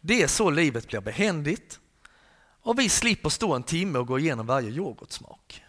Det 0.00 0.22
är 0.22 0.28
så 0.28 0.50
livet 0.50 0.88
blir 0.88 1.00
behändigt 1.00 1.80
och 2.60 2.78
vi 2.78 2.88
slipper 2.88 3.28
stå 3.28 3.54
en 3.54 3.62
timme 3.62 3.98
och 3.98 4.06
gå 4.06 4.18
igenom 4.18 4.46
varje 4.46 4.70
yoghurtsmak. 4.70 5.64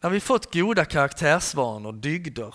När 0.00 0.10
vi 0.10 0.20
fått 0.20 0.54
goda 0.54 0.84
karaktärsvanor, 0.84 1.92
dygder, 1.92 2.54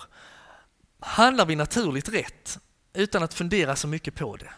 handlar 1.00 1.46
vi 1.46 1.56
naturligt 1.56 2.08
rätt 2.08 2.58
utan 2.92 3.22
att 3.22 3.34
fundera 3.34 3.76
så 3.76 3.88
mycket 3.88 4.14
på 4.14 4.36
det. 4.36 4.52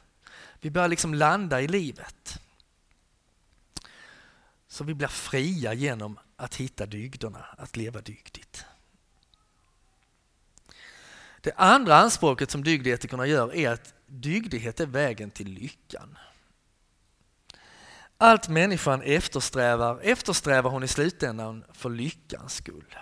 Vi 0.61 0.71
börjar 0.71 0.89
liksom 0.89 1.15
landa 1.15 1.61
i 1.61 1.69
livet. 1.69 2.41
Så 4.69 4.85
vi 4.85 4.95
blir 4.95 5.09
fria 5.09 5.75
genom 5.75 6.19
att 6.37 6.55
hitta 6.55 6.87
dygderna, 6.87 7.45
att 7.59 7.77
leva 7.77 8.01
dygdigt. 8.01 8.65
Det 11.43 11.53
andra 11.57 11.97
anspråket 11.97 12.51
som 12.51 12.65
dygdetikerna 12.65 13.27
gör 13.27 13.55
är 13.55 13.71
att 13.71 13.95
dygdighet 14.07 14.81
är 14.81 14.87
vägen 14.87 15.31
till 15.31 15.49
lyckan. 15.49 16.19
Allt 18.19 18.49
människan 18.49 19.03
eftersträvar, 19.03 20.01
eftersträvar 20.03 20.71
hon 20.71 20.83
i 20.83 20.89
slutändan 20.89 21.65
för 21.73 21.91
lyckans 21.91 22.55
skull. 22.55 22.97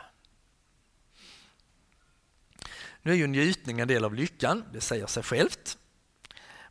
Nu 3.03 3.12
är 3.12 3.16
ju 3.16 3.26
njutning 3.26 3.81
en 3.81 3.88
del 3.88 4.05
av 4.05 4.14
lyckan, 4.14 4.64
det 4.72 4.81
säger 4.81 5.07
sig 5.07 5.22
självt. 5.22 5.79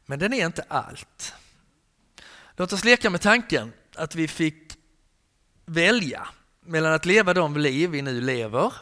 Men 0.05 0.19
den 0.19 0.33
är 0.33 0.45
inte 0.45 0.65
allt. 0.67 1.33
Låt 2.55 2.73
oss 2.73 2.83
leka 2.83 3.09
med 3.09 3.21
tanken 3.21 3.73
att 3.95 4.15
vi 4.15 4.27
fick 4.27 4.73
välja 5.65 6.27
mellan 6.61 6.93
att 6.93 7.05
leva 7.05 7.33
de 7.33 7.57
liv 7.57 7.89
vi 7.89 8.01
nu 8.01 8.21
lever 8.21 8.73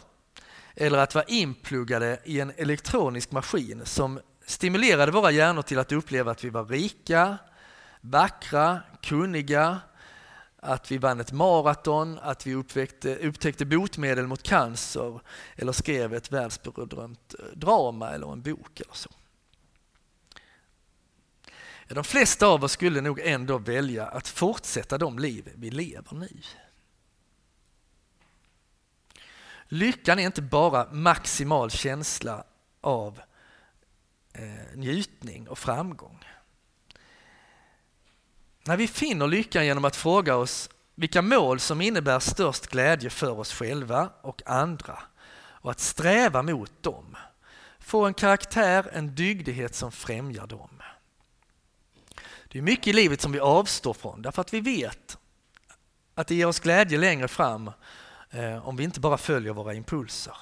eller 0.80 0.98
att 0.98 1.16
vara 1.16 1.26
inpluggade 1.26 2.20
i 2.24 2.40
en 2.40 2.52
elektronisk 2.58 3.32
maskin 3.32 3.82
som 3.86 4.20
stimulerade 4.46 5.12
våra 5.12 5.32
hjärnor 5.32 5.62
till 5.62 5.80
att 5.80 5.92
uppleva 5.92 6.32
att 6.32 6.44
vi 6.44 6.50
var 6.50 6.66
rika, 6.66 7.38
vackra, 8.02 8.80
kunniga, 9.02 9.80
att 10.58 10.92
vi 10.92 10.98
vann 10.98 11.20
ett 11.20 11.32
maraton, 11.32 12.20
att 12.22 12.48
vi 12.48 12.56
upptäckte, 12.56 13.16
upptäckte 13.16 13.66
botemedel 13.66 14.28
mot 14.28 14.44
cancer 14.44 15.20
eller 15.56 15.72
skrev 15.72 16.14
ett 16.14 16.32
världsberömt 16.32 17.36
eh, 17.40 17.46
drama 17.56 18.10
eller 18.10 18.32
en 18.32 18.42
bok 18.42 18.80
eller 18.80 18.94
så. 18.94 19.10
De 21.88 22.04
flesta 22.04 22.48
av 22.48 22.64
oss 22.64 22.72
skulle 22.72 23.02
nog 23.02 23.20
ändå 23.20 23.58
välja 23.58 24.06
att 24.06 24.28
fortsätta 24.28 24.98
de 24.98 25.20
liv 25.20 25.50
vi 25.56 25.70
lever 25.70 26.16
nu. 26.16 26.42
Lyckan 29.68 30.20
är 30.20 30.24
inte 30.24 30.42
bara 30.42 30.88
maximal 30.92 31.72
känsla 31.72 32.44
av 32.82 33.22
eh, 34.34 34.78
njutning 34.78 35.48
och 35.48 35.58
framgång. 35.58 36.26
När 38.64 38.78
vi 38.78 38.88
finner 38.88 39.28
lyckan 39.28 39.66
genom 39.66 39.86
att 39.86 39.96
fråga 39.96 40.36
oss 40.36 40.70
vilka 40.96 41.22
mål 41.22 41.60
som 41.60 41.82
innebär 41.82 42.20
störst 42.20 42.68
glädje 42.68 43.10
för 43.10 43.40
oss 43.40 43.54
själva 43.54 44.10
och 44.22 44.42
andra 44.46 45.00
och 45.40 45.72
att 45.72 45.80
sträva 45.80 46.42
mot 46.42 46.84
dem. 46.84 47.16
Få 47.80 48.06
en 48.06 48.14
karaktär, 48.14 48.90
en 48.94 49.16
dygdighet 49.16 49.76
som 49.76 49.92
främjar 49.92 50.48
dem. 50.48 50.82
Det 52.48 52.58
är 52.58 52.62
mycket 52.62 52.88
i 52.88 52.94
livet 52.94 53.22
som 53.22 53.32
vi 53.32 53.40
avstår 53.40 53.94
från 53.94 54.22
därför 54.22 54.42
att 54.42 54.54
vi 54.54 54.62
vet 54.62 55.18
att 56.16 56.28
det 56.28 56.36
ger 56.36 56.46
oss 56.46 56.60
glädje 56.60 56.98
längre 56.98 57.28
fram 57.28 57.72
eh, 58.30 58.68
om 58.68 58.76
vi 58.76 58.84
inte 58.84 59.00
bara 59.00 59.18
följer 59.18 59.54
våra 59.54 59.74
impulser. 59.74 60.38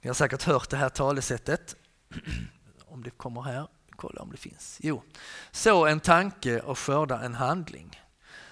Ni 0.00 0.08
har 0.08 0.14
säkert 0.14 0.42
hört 0.42 0.70
det 0.70 0.76
här 0.76 0.88
talesättet, 0.88 1.76
om 2.86 3.02
det 3.02 3.10
kommer 3.10 3.42
här 3.42 3.66
kolla 4.00 4.22
om 4.22 4.30
det 4.30 4.36
finns. 4.36 4.78
Jo, 4.82 5.02
så 5.50 5.86
en 5.86 6.00
tanke 6.00 6.60
och 6.60 6.78
skörda 6.78 7.20
en 7.20 7.34
handling. 7.34 8.00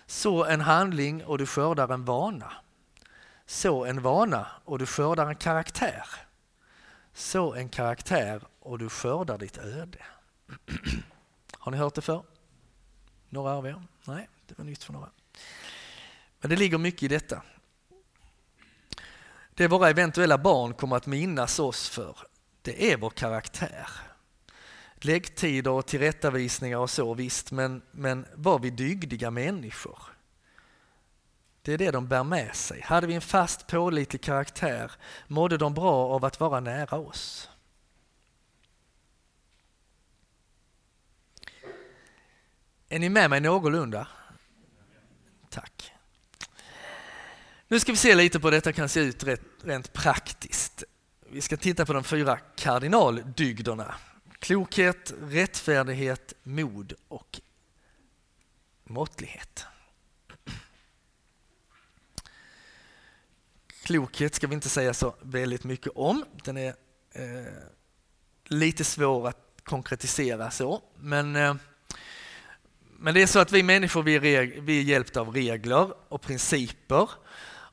Så 0.07 0.45
en 0.45 0.61
handling 0.61 1.25
och 1.25 1.39
du 1.39 1.47
skördar 1.47 1.89
en 1.89 2.05
vana. 2.05 2.53
Så 3.47 3.85
en 3.85 4.03
vana 4.03 4.47
och 4.65 4.79
du 4.79 4.87
skördar 4.87 5.27
en 5.27 5.37
karaktär. 5.37 6.07
Så 7.13 7.55
en 7.55 7.69
karaktär 7.69 8.43
och 8.61 8.79
du 8.79 8.89
skördar 8.89 9.39
ditt 9.39 9.59
öde. 9.59 9.99
Har 11.59 11.73
ni 11.73 11.79
hört 11.79 11.95
det 11.95 12.01
förr? 12.01 12.23
Några 13.29 13.53
av 13.53 13.67
er? 13.67 13.83
Nej, 14.05 14.29
det 14.47 14.59
var 14.59 14.65
nytt 14.65 14.85
för 14.85 14.93
några. 14.93 15.11
Men 16.41 16.51
det 16.51 16.57
ligger 16.57 16.79
mycket 16.79 17.03
i 17.03 17.09
detta. 17.09 17.43
Det 19.55 19.69
våra 19.69 19.91
eventuella 19.91 20.39
barn 20.39 20.75
kommer 20.75 20.97
att 20.97 21.07
minnas 21.07 21.59
oss 21.59 21.89
för, 21.89 22.17
det 22.63 22.93
är 22.93 22.97
vår 22.97 23.11
karaktär 23.11 23.89
läggtider 25.05 25.71
och 25.71 25.87
tillrättavisningar 25.87 26.79
och 26.79 26.91
så 26.91 27.15
visst, 27.15 27.51
men, 27.51 27.83
men 27.91 28.27
var 28.35 28.59
vi 28.59 28.71
dygdiga 28.71 29.31
människor? 29.31 29.99
Det 31.63 31.73
är 31.73 31.79
det 31.79 31.91
de 31.91 32.09
bär 32.09 32.25
med 32.25 32.57
sig. 32.57 32.81
Hade 32.81 33.07
vi 33.07 33.15
en 33.15 33.21
fast 33.21 33.67
pålitlig 33.67 34.23
karaktär 34.23 34.93
mådde 35.27 35.57
de 35.57 35.75
bra 35.75 36.09
av 36.09 36.25
att 36.25 36.41
vara 36.41 36.61
nära 36.61 36.99
oss. 36.99 37.51
Är 42.89 42.99
ni 42.99 43.09
med 43.09 43.31
mig 43.31 43.41
någorlunda? 43.41 44.09
Tack. 45.51 45.88
Nu 47.71 47.81
ska 47.81 47.93
vi 47.93 47.99
se 47.99 48.15
lite 48.15 48.41
på 48.41 48.47
hur 48.47 48.53
detta 48.53 48.73
kan 48.73 48.89
se 48.89 49.01
ut 49.01 49.25
rent 49.63 49.93
praktiskt. 49.93 50.85
Vi 51.31 51.41
ska 51.41 51.57
titta 51.57 51.87
på 51.87 51.93
de 51.93 52.05
fyra 52.05 52.37
kardinaldygderna. 52.37 53.95
Klokhet, 54.39 55.15
rättfärdighet, 55.23 56.35
mod 56.43 56.93
och 57.09 57.41
måttlighet. 58.85 59.65
Klokhet 63.83 64.35
ska 64.35 64.47
vi 64.47 64.55
inte 64.55 64.69
säga 64.69 64.95
så 64.95 65.15
väldigt 65.21 65.65
mycket 65.65 65.93
om. 65.95 66.25
Den 66.45 66.57
är 66.57 66.75
eh, 67.13 67.53
lite 68.45 68.85
svår 68.85 69.29
att 69.29 69.61
konkretisera 69.65 70.51
så. 70.51 70.83
Men, 70.97 71.37
eh, 71.37 71.55
men 72.99 73.15
det 73.15 73.23
är 73.23 73.27
så 73.27 73.39
att 73.39 73.53
vi 73.53 73.63
människor 73.63 74.03
vi 74.03 74.15
är, 74.15 74.61
vi 74.61 74.79
är 74.79 74.83
hjälpta 74.83 75.21
av 75.21 75.35
regler 75.35 75.93
och 76.09 76.23
principer. 76.23 77.11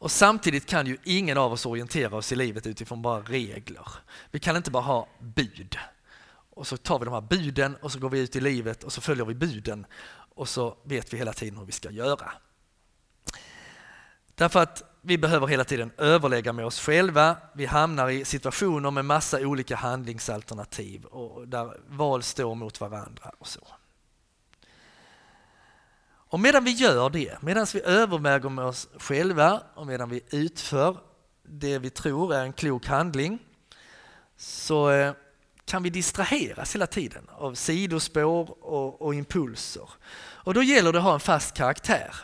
Och 0.06 0.12
samtidigt 0.12 0.66
kan 0.66 0.88
ju 0.88 0.98
ingen 1.04 1.38
av 1.38 1.54
oss 1.54 1.66
orientera 1.66 2.16
oss 2.16 2.32
i 2.32 2.36
livet 2.36 2.68
utifrån 2.68 3.02
bara 3.02 3.22
regler. 3.22 3.88
Vi 4.32 4.40
kan 4.40 4.56
inte 4.56 4.72
bara 4.72 4.84
ha 4.84 5.08
bud 5.20 5.78
och 6.50 6.68
så 6.68 6.78
tar 6.78 7.00
vi 7.00 7.06
de 7.06 7.14
här 7.14 7.22
buden 7.22 7.76
och 7.76 7.92
så 7.92 8.00
går 8.00 8.10
vi 8.10 8.20
ut 8.20 8.36
i 8.36 8.42
livet 8.42 8.84
och 8.84 8.94
så 8.94 9.02
följer 9.02 9.26
vi 9.26 9.36
buden 9.36 9.86
och 10.36 10.50
så 10.50 10.78
vet 10.84 11.14
vi 11.14 11.18
hela 11.18 11.34
tiden 11.34 11.58
hur 11.58 11.66
vi 11.66 11.72
ska 11.72 11.92
göra. 11.92 12.32
Därför 14.36 14.64
att 14.64 14.84
vi 15.02 15.18
behöver 15.18 15.48
hela 15.48 15.64
tiden 15.64 15.92
överlägga 15.98 16.54
med 16.54 16.66
oss 16.66 16.80
själva. 16.80 17.38
Vi 17.54 17.66
hamnar 17.66 18.10
i 18.10 18.26
situationer 18.26 18.92
med 18.92 19.06
massa 19.06 19.40
olika 19.40 19.76
handlingsalternativ 19.76 21.06
och 21.06 21.48
där 21.48 21.78
val 21.88 22.24
står 22.24 22.56
mot 22.56 22.82
varandra 22.82 23.32
och 23.38 23.48
så. 23.48 23.68
Och 26.36 26.42
medan 26.42 26.64
vi 26.64 26.72
gör 26.72 27.10
det, 27.10 27.42
medan 27.42 27.68
vi 27.74 27.82
överväger 27.82 28.50
med 28.50 28.66
oss 28.66 28.88
själva 28.98 29.62
och 29.74 29.88
medan 29.88 30.10
vi 30.10 30.22
utför 30.30 30.98
det 31.44 31.80
vi 31.80 31.90
tror 31.90 32.34
är 32.34 32.44
en 32.44 32.54
klok 32.54 32.88
handling 32.88 33.40
så 34.38 34.90
eh, 34.90 35.14
kan 35.66 35.84
vi 35.84 35.90
distraheras 35.90 36.76
hela 36.76 36.88
tiden 36.88 37.30
av 37.32 37.54
sidospår 37.54 38.66
och, 38.66 39.02
och 39.02 39.16
impulser. 39.16 39.90
Och 40.18 40.54
då 40.54 40.64
gäller 40.64 40.92
det 40.94 40.98
att 40.98 41.04
ha 41.04 41.14
en 41.14 41.20
fast 41.20 41.56
karaktär. 41.56 42.16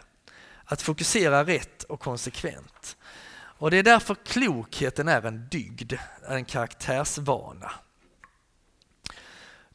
att 0.65 0.81
fokusera 0.81 1.43
rätt 1.43 1.83
och 1.83 1.99
konsekvent. 1.99 2.97
Och 3.33 3.71
Det 3.71 3.77
är 3.77 3.83
därför 3.83 4.15
klokheten 4.15 5.07
är 5.07 5.25
en 5.25 5.47
dygd, 5.49 5.93
en 6.27 6.45
karaktärsvana. 6.45 7.71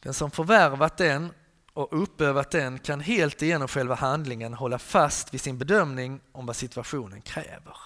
Den 0.00 0.14
som 0.14 0.30
förvärvat 0.30 0.96
den 0.96 1.32
och 1.76 2.02
uppövat 2.02 2.50
den 2.50 2.78
kan 2.78 3.00
helt 3.00 3.42
igenom 3.42 3.68
själva 3.68 3.94
handlingen 3.94 4.54
hålla 4.54 4.78
fast 4.78 5.34
vid 5.34 5.40
sin 5.40 5.58
bedömning 5.58 6.20
om 6.32 6.46
vad 6.46 6.56
situationen 6.56 7.20
kräver. 7.20 7.76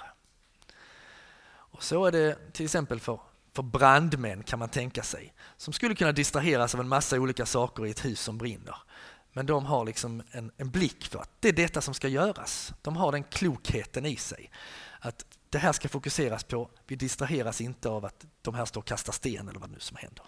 Och 1.46 1.82
Så 1.82 2.06
är 2.06 2.12
det 2.12 2.52
till 2.52 2.64
exempel 2.64 3.00
för, 3.00 3.20
för 3.52 3.62
brandmän 3.62 4.42
kan 4.42 4.58
man 4.58 4.68
tänka 4.68 5.02
sig, 5.02 5.34
som 5.56 5.72
skulle 5.72 5.94
kunna 5.94 6.12
distraheras 6.12 6.74
av 6.74 6.80
en 6.80 6.88
massa 6.88 7.16
olika 7.16 7.46
saker 7.46 7.86
i 7.86 7.90
ett 7.90 8.04
hus 8.04 8.20
som 8.20 8.38
brinner. 8.38 8.76
Men 9.32 9.46
de 9.46 9.66
har 9.66 9.84
liksom 9.84 10.22
en, 10.30 10.52
en 10.56 10.70
blick 10.70 11.04
för 11.04 11.18
att 11.18 11.30
det 11.40 11.48
är 11.48 11.52
detta 11.52 11.80
som 11.80 11.94
ska 11.94 12.08
göras. 12.08 12.72
De 12.82 12.96
har 12.96 13.12
den 13.12 13.24
klokheten 13.24 14.06
i 14.06 14.16
sig. 14.16 14.50
Att 15.00 15.24
det 15.48 15.58
här 15.58 15.72
ska 15.72 15.88
fokuseras 15.88 16.44
på, 16.44 16.70
vi 16.86 16.96
distraheras 16.96 17.60
inte 17.60 17.88
av 17.88 18.04
att 18.04 18.26
de 18.42 18.54
här 18.54 18.64
står 18.64 18.80
och 18.80 18.86
kastar 18.86 19.12
sten 19.12 19.48
eller 19.48 19.60
vad 19.60 19.70
nu 19.70 19.78
som 19.80 19.96
händer. 19.96 20.24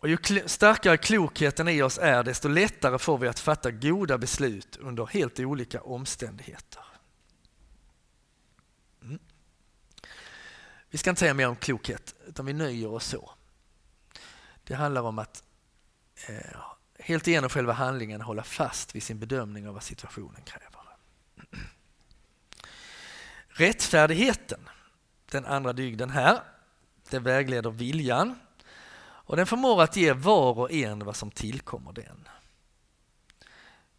Och 0.00 0.08
ju 0.08 0.18
starkare 0.46 0.96
klokheten 0.96 1.68
i 1.68 1.82
oss 1.82 1.98
är, 1.98 2.22
desto 2.22 2.48
lättare 2.48 2.98
får 2.98 3.18
vi 3.18 3.28
att 3.28 3.38
fatta 3.40 3.70
goda 3.70 4.18
beslut 4.18 4.76
under 4.76 5.06
helt 5.06 5.40
olika 5.40 5.80
omständigheter. 5.80 6.84
Mm. 9.02 9.18
Vi 10.90 10.98
ska 10.98 11.10
inte 11.10 11.20
säga 11.20 11.34
mer 11.34 11.48
om 11.48 11.56
klokhet, 11.56 12.14
utan 12.26 12.46
vi 12.46 12.52
nöjer 12.52 12.88
oss 12.88 13.06
så. 13.06 13.30
Det 14.64 14.74
handlar 14.74 15.02
om 15.02 15.18
att 15.18 15.42
eh, 16.28 16.60
helt 16.98 17.28
igenom 17.28 17.50
själva 17.50 17.72
handlingen 17.72 18.20
hålla 18.20 18.42
fast 18.42 18.94
vid 18.94 19.02
sin 19.02 19.18
bedömning 19.18 19.68
av 19.68 19.74
vad 19.74 19.82
situationen 19.82 20.42
kräver. 20.42 20.68
Rättfärdigheten, 23.48 24.60
den 25.30 25.44
andra 25.44 25.72
dygden 25.72 26.10
här, 26.10 26.42
det 27.10 27.18
vägleder 27.18 27.70
viljan 27.70 28.34
och 29.28 29.36
den 29.36 29.46
förmår 29.46 29.82
att 29.82 29.96
ge 29.96 30.12
var 30.12 30.58
och 30.58 30.72
en 30.72 31.04
vad 31.04 31.16
som 31.16 31.30
tillkommer 31.30 31.92
den. 31.92 32.28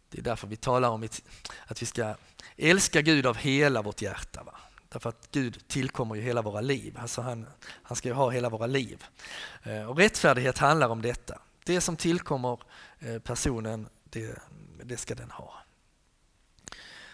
Det 0.08 0.18
är 0.18 0.22
därför 0.22 0.46
vi 0.46 0.56
talar 0.56 0.88
om 0.88 1.08
att 1.66 1.82
vi 1.82 1.86
ska 1.86 2.14
älska 2.56 3.02
Gud 3.02 3.26
av 3.26 3.36
hela 3.36 3.82
vårt 3.82 4.02
hjärta. 4.02 4.42
Va? 4.42 4.54
Därför 4.88 5.08
att 5.08 5.28
Gud 5.32 5.68
tillkommer 5.68 6.14
ju 6.14 6.22
hela 6.22 6.42
våra 6.42 6.60
liv. 6.60 6.98
Alltså 7.00 7.22
han, 7.22 7.46
han 7.82 7.96
ska 7.96 8.08
ju 8.08 8.14
ha 8.14 8.30
hela 8.30 8.48
våra 8.48 8.66
liv. 8.66 9.04
Eh, 9.62 9.90
och 9.90 9.98
rättfärdighet 9.98 10.58
handlar 10.58 10.88
om 10.88 11.02
detta. 11.02 11.38
Det 11.64 11.80
som 11.80 11.96
tillkommer 11.96 12.60
eh, 12.98 13.18
personen, 13.18 13.88
det, 14.04 14.38
det 14.84 14.96
ska 14.96 15.14
den 15.14 15.30
ha. 15.30 15.54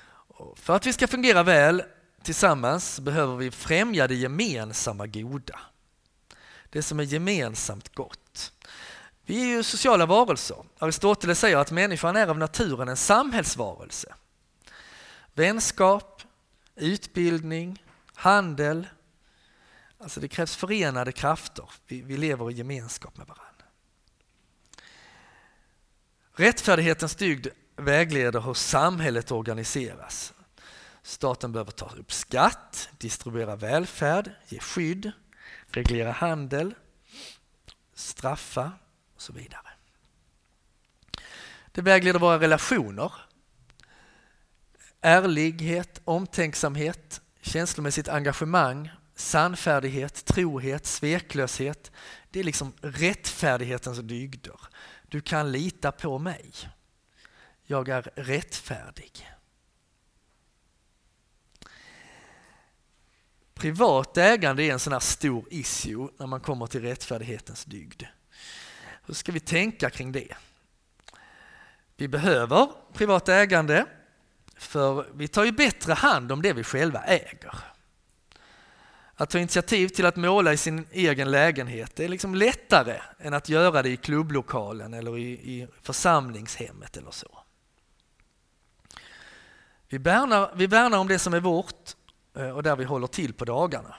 Och 0.08 0.58
för 0.58 0.76
att 0.76 0.86
vi 0.86 0.92
ska 0.92 1.06
fungera 1.06 1.42
väl 1.42 1.82
tillsammans 2.22 3.00
behöver 3.00 3.36
vi 3.36 3.50
främja 3.50 4.08
det 4.08 4.14
gemensamma 4.14 5.06
goda 5.06 5.60
det 6.70 6.82
som 6.82 7.00
är 7.00 7.04
gemensamt 7.04 7.94
gott. 7.94 8.52
Vi 9.24 9.42
är 9.42 9.46
ju 9.46 9.62
sociala 9.62 10.06
varelser. 10.06 10.56
Aristoteles 10.78 11.38
säger 11.38 11.56
att 11.56 11.70
människan 11.70 12.16
är 12.16 12.26
av 12.26 12.38
naturen 12.38 12.88
en 12.88 12.96
samhällsvarelse. 12.96 14.14
Vänskap, 15.34 16.22
utbildning, 16.76 17.82
handel. 18.14 18.86
Alltså 19.98 20.20
det 20.20 20.28
krävs 20.28 20.56
förenade 20.56 21.12
krafter. 21.12 21.70
Vi, 21.86 22.02
vi 22.02 22.16
lever 22.16 22.50
i 22.50 22.54
gemenskap 22.54 23.16
med 23.16 23.26
varandra. 23.26 23.46
Rättfärdighetens 26.32 27.14
dygd 27.14 27.46
vägleder 27.76 28.40
hur 28.40 28.54
samhället 28.54 29.32
organiseras. 29.32 30.32
Staten 31.02 31.52
behöver 31.52 31.72
ta 31.72 31.90
upp 31.98 32.12
skatt, 32.12 32.88
distribuera 32.98 33.56
välfärd, 33.56 34.30
ge 34.48 34.58
skydd, 34.58 35.12
reglera 35.68 36.12
handel, 36.12 36.74
straffa 37.94 38.72
och 39.14 39.22
så 39.22 39.32
vidare. 39.32 39.68
Det 41.72 41.82
vägleder 41.82 42.18
våra 42.18 42.40
relationer. 42.40 43.12
Ärlighet, 45.00 46.00
omtänksamhet, 46.04 47.20
känslomässigt 47.40 48.08
engagemang, 48.08 48.90
sannfärdighet, 49.14 50.24
trohet, 50.24 50.86
sveklöshet. 50.86 51.92
Det 52.30 52.40
är 52.40 52.44
liksom 52.44 52.72
rättfärdighetens 52.80 53.98
dygder. 53.98 54.60
Du 55.08 55.20
kan 55.20 55.52
lita 55.52 55.92
på 55.92 56.18
mig. 56.18 56.52
Jag 57.64 57.88
är 57.88 58.02
rättfärdig. 58.14 59.35
Privat 63.56 64.16
ägande 64.16 64.62
är 64.62 64.72
en 64.72 64.78
sån 64.78 64.92
här 64.92 65.00
stor 65.00 65.44
issue 65.50 66.08
när 66.18 66.26
man 66.26 66.40
kommer 66.40 66.66
till 66.66 66.82
rättfärdighetens 66.82 67.64
dygd. 67.64 68.02
Hur 69.06 69.14
ska 69.14 69.32
vi 69.32 69.40
tänka 69.40 69.90
kring 69.90 70.12
det? 70.12 70.36
Vi 71.96 72.08
behöver 72.08 72.68
privat 72.92 73.28
ägande 73.28 73.86
för 74.56 75.06
vi 75.14 75.28
tar 75.28 75.44
ju 75.44 75.52
bättre 75.52 75.92
hand 75.92 76.32
om 76.32 76.42
det 76.42 76.52
vi 76.52 76.64
själva 76.64 77.02
äger. 77.02 77.54
Att 79.14 79.30
ta 79.30 79.38
initiativ 79.38 79.88
till 79.88 80.06
att 80.06 80.16
måla 80.16 80.52
i 80.52 80.56
sin 80.56 80.86
egen 80.92 81.30
lägenhet 81.30 82.00
är 82.00 82.08
liksom 82.08 82.34
lättare 82.34 83.00
än 83.18 83.34
att 83.34 83.48
göra 83.48 83.82
det 83.82 83.88
i 83.88 83.96
klubblokalen 83.96 84.94
eller 84.94 85.18
i, 85.18 85.30
i 85.30 85.68
församlingshemmet 85.82 86.96
eller 86.96 87.10
så. 87.10 87.38
Vi 89.88 89.98
värnar, 89.98 90.52
vi 90.54 90.66
värnar 90.66 90.98
om 90.98 91.08
det 91.08 91.18
som 91.18 91.34
är 91.34 91.40
vårt 91.40 91.96
Eh, 92.36 92.50
och 92.50 92.62
där 92.62 92.76
vi 92.76 92.84
håller 92.84 93.06
till 93.06 93.32
på 93.32 93.44
dagarna. 93.44 93.94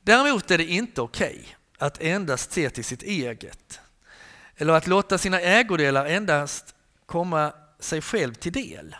Däremot 0.00 0.50
är 0.50 0.58
det 0.58 0.64
inte 0.64 1.00
okej 1.00 1.38
okay 1.40 1.54
att 1.78 2.02
endast 2.02 2.52
se 2.52 2.70
till 2.70 2.84
sitt 2.84 3.02
eget 3.02 3.80
eller 4.56 4.72
att 4.72 4.86
låta 4.86 5.18
sina 5.18 5.40
ägodelar 5.40 6.06
endast 6.06 6.74
komma 7.06 7.52
sig 7.78 8.02
själv 8.02 8.34
till 8.34 8.52
del. 8.52 8.96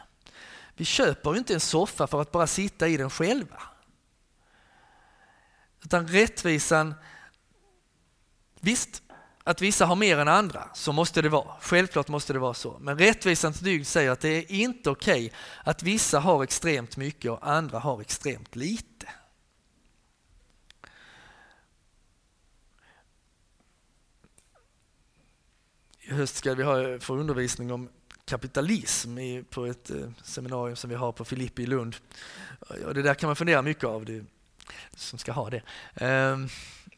Vi 0.75 0.85
köper 0.85 1.37
inte 1.37 1.55
en 1.55 1.61
soffa 1.61 2.07
för 2.07 2.21
att 2.21 2.33
bara 2.33 2.47
sitta 2.47 2.89
i 2.89 2.97
den 2.97 3.11
själva. 3.11 3.63
Utan 5.85 6.09
rättvisan, 6.09 6.95
visst, 8.61 9.03
att 9.47 9.63
vissa 9.63 9.87
har 9.87 9.97
mer 9.97 10.19
än 10.19 10.29
andra, 10.29 10.69
så 10.75 10.93
måste 10.93 11.23
det 11.23 11.29
vara. 11.29 11.55
Självklart 11.61 12.09
måste 12.09 12.33
det 12.33 12.39
vara 12.39 12.55
så. 12.55 12.79
Men 12.81 12.99
rättvisans 12.99 13.61
dygd 13.61 13.87
säger 13.87 14.11
att 14.11 14.21
det 14.21 14.29
är 14.29 14.53
inte 14.53 14.91
okej 14.91 15.27
okay 15.27 15.39
att 15.65 15.83
vissa 15.83 16.21
har 16.21 16.43
extremt 16.43 16.97
mycket 16.97 17.31
och 17.31 17.49
andra 17.49 17.79
har 17.79 18.01
extremt 18.01 18.57
lite. 18.57 19.09
I 26.01 26.13
höst 26.13 26.37
ska 26.37 26.55
vi 26.55 26.63
ha 26.63 26.99
få 26.99 27.15
undervisning 27.15 27.73
om 27.73 27.89
kapitalism 28.25 29.19
på 29.51 29.67
ett 29.67 29.91
eh, 29.91 30.11
seminarium 30.23 30.77
som 30.77 30.91
vi 30.91 30.97
har 30.97 31.13
på 31.13 31.25
Filippi 31.25 31.63
i 31.63 31.67
Lund. 31.67 31.97
Och 32.87 32.95
det 32.95 33.03
där 33.03 33.15
kan 33.15 33.29
man 33.29 33.37
fundera 33.37 33.63
mycket 33.63 33.85
av, 33.85 34.05
det, 34.05 34.25
som 34.95 35.19
ska 35.19 35.33
ha 35.33 35.51
det. 35.51 35.63
Ehm, 35.95 36.49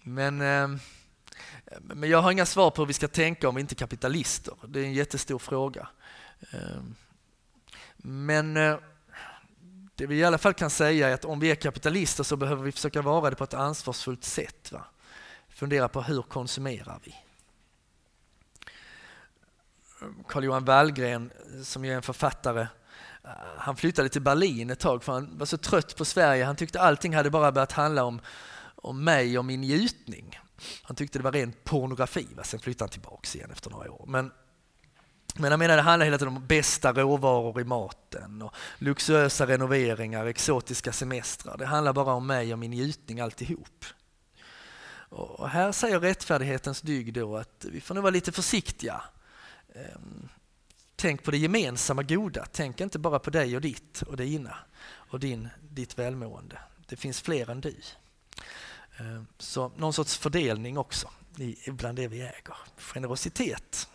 men 0.03 0.41
ehm, 0.41 0.81
men 1.81 2.11
jag 2.11 2.23
har 2.23 2.33
inga 2.33 2.47
svar 2.47 2.71
på 2.71 2.83
hur 2.83 2.87
vi 2.87 2.93
ska 2.93 3.09
tänka 3.09 3.49
om 3.49 3.55
vi 3.55 3.61
inte 3.61 3.73
är 3.73 3.77
kapitalister. 3.77 4.55
Det 4.67 4.81
är 4.81 4.85
en 4.85 4.93
jättestor 4.93 5.39
fråga. 5.39 5.89
Ehm, 6.53 6.95
men 7.97 8.57
eh, 8.57 8.77
det 9.95 10.07
vi 10.07 10.17
i 10.17 10.25
alla 10.25 10.39
fall 10.39 10.55
kan 10.55 10.71
säga 10.71 11.09
är 11.09 11.15
att 11.15 11.25
om 11.25 11.41
vi 11.41 11.51
är 11.51 11.55
kapitalister 11.55 12.25
så 12.25 12.37
behöver 12.37 12.63
vi 12.63 12.73
försöka 12.73 13.03
vara 13.03 13.31
det 13.31 13.37
på 13.37 13.45
ett 13.45 13.55
ansvarsfullt 13.55 14.25
sätt. 14.25 14.73
Va? 14.73 14.85
Fundera 15.49 15.89
på 15.89 16.03
hur 16.03 16.23
konsumerar 16.23 17.01
vi? 17.05 17.15
Carl-Johan 20.29 20.65
Wallgren, 20.65 21.31
som 21.65 21.85
är 21.85 21.95
en 21.95 22.03
författare, 22.03 22.61
eh, 23.25 23.31
han 23.57 23.77
flyttade 23.77 24.09
till 24.09 24.23
Berlin 24.23 24.71
ett 24.71 24.81
tag 24.81 25.05
för 25.05 25.13
han 25.13 25.39
var 25.39 25.47
så 25.47 25.59
trött 25.59 25.97
på 25.97 26.05
Sverige. 26.05 26.45
Han 26.45 26.57
tyckte 26.57 26.81
allting 26.81 27.15
hade 27.15 27.31
bara 27.31 27.53
börjat 27.53 27.73
handla 27.73 28.05
om, 28.05 28.21
om 28.77 29.05
mig 29.05 29.39
och 29.39 29.45
min 29.45 29.61
njutning. 29.61 30.39
Han 30.83 30.97
tyckte 30.97 31.19
det 31.19 31.23
var 31.23 31.33
ren 31.33 31.53
pornografi, 31.65 32.27
va? 32.37 32.45
sen 32.45 32.61
flyttade 32.61 32.85
han 32.85 32.93
tillbaka 32.93 33.39
igen 33.39 33.51
efter 33.51 33.71
några 33.71 33.91
år. 33.91 34.05
Men, 34.09 34.31
men 35.35 35.51
jag 35.51 35.59
menar, 35.59 35.77
det 35.77 35.83
handlar 35.83 36.05
hela 36.05 36.19
tiden 36.19 36.37
om 36.37 36.47
bästa 36.47 36.93
råvaror 36.93 37.61
i 37.61 37.65
maten, 37.65 38.43
och 38.43 38.55
luxuösa 38.79 39.47
renoveringar, 39.47 40.27
exotiska 40.27 40.93
semestrar. 40.93 41.57
Det 41.57 41.67
handlar 41.67 41.93
bara 41.93 42.13
om 42.13 42.27
mig 42.27 42.53
och 42.53 42.59
min 42.59 42.71
njutning 42.71 43.21
alltihop. 43.21 43.85
Och 45.11 45.49
här 45.49 45.73
säger 45.73 46.01
rättfärdighetens 46.01 46.81
dygd 46.81 47.15
då 47.15 47.37
att 47.37 47.65
vi 47.73 47.81
får 47.81 47.95
nog 47.95 48.03
vara 48.03 48.13
lite 48.13 48.33
försiktiga. 48.33 49.03
Ehm, 49.75 50.29
tänk 50.97 51.23
på 51.23 51.31
det 51.31 51.39
gemensamma 51.39 52.03
goda. 52.03 52.47
Tänk 52.53 52.81
inte 52.81 52.99
bara 52.99 53.19
på 53.19 53.31
dig 53.31 53.57
och 53.57 53.63
ditt 53.63 54.03
och 54.03 54.17
dina 54.17 54.57
och 54.91 55.21
din, 55.21 55.49
ditt 55.71 55.99
välmående. 55.99 56.59
Det 56.89 56.97
finns 56.97 57.21
fler 57.21 57.51
än 57.51 57.61
du. 57.61 57.77
Ehm, 58.99 59.27
så 59.39 59.69
någon 59.77 59.93
sorts 59.93 60.19
fördelning 60.19 60.79
också 60.79 61.11
bland 61.67 61.97
det 61.97 62.09
vi 62.09 62.21
äger. 62.21 62.57
Generositet. 62.77 63.89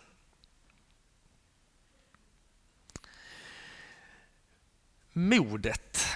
Modet. 5.12 6.06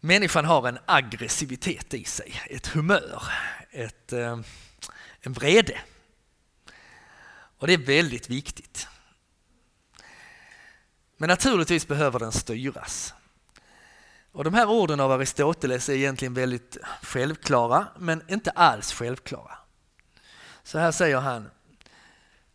Människan 0.00 0.44
har 0.44 0.68
en 0.68 0.78
aggressivitet 0.86 1.94
i 1.94 2.04
sig, 2.04 2.42
ett 2.50 2.66
humör, 2.66 3.22
ett, 3.70 4.12
ehm, 4.12 4.44
en 5.20 5.32
vrede. 5.32 5.80
Och 7.58 7.66
det 7.66 7.72
är 7.72 7.78
väldigt 7.78 8.30
viktigt. 8.30 8.88
Men 11.16 11.28
naturligtvis 11.28 11.88
behöver 11.88 12.18
den 12.18 12.32
styras. 12.32 13.14
Och 14.32 14.44
de 14.44 14.54
här 14.54 14.68
orden 14.68 15.00
av 15.00 15.12
Aristoteles 15.12 15.88
är 15.88 15.92
egentligen 15.92 16.34
väldigt 16.34 16.76
självklara, 17.02 17.86
men 17.98 18.22
inte 18.28 18.50
alls 18.50 18.92
självklara. 18.92 19.58
Så 20.62 20.78
här 20.78 20.92
säger 20.92 21.20
han. 21.20 21.50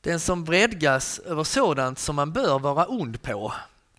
Den 0.01 0.19
som 0.19 0.45
vredgas 0.45 1.19
över 1.19 1.43
sådant 1.43 1.99
som 1.99 2.15
man 2.15 2.32
bör 2.32 2.59
vara 2.59 2.86
ond 2.86 3.21
på 3.21 3.53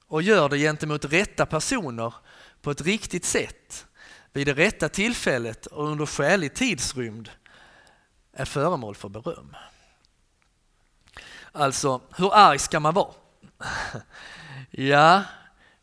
och 0.06 0.22
gör 0.22 0.48
det 0.48 0.58
gentemot 0.58 1.04
rätta 1.04 1.46
personer 1.46 2.14
på 2.62 2.70
ett 2.70 2.80
riktigt 2.80 3.24
sätt 3.24 3.86
vid 4.32 4.46
det 4.46 4.54
rätta 4.54 4.88
tillfället 4.88 5.66
och 5.66 5.88
under 5.88 6.06
skälig 6.06 6.54
tidsrymd 6.54 7.30
är 8.32 8.44
föremål 8.44 8.94
för 8.94 9.08
beröm. 9.08 9.56
Alltså, 11.52 12.00
hur 12.16 12.34
arg 12.34 12.58
ska 12.58 12.80
man 12.80 12.94
vara? 12.94 13.14
ja, 14.70 15.22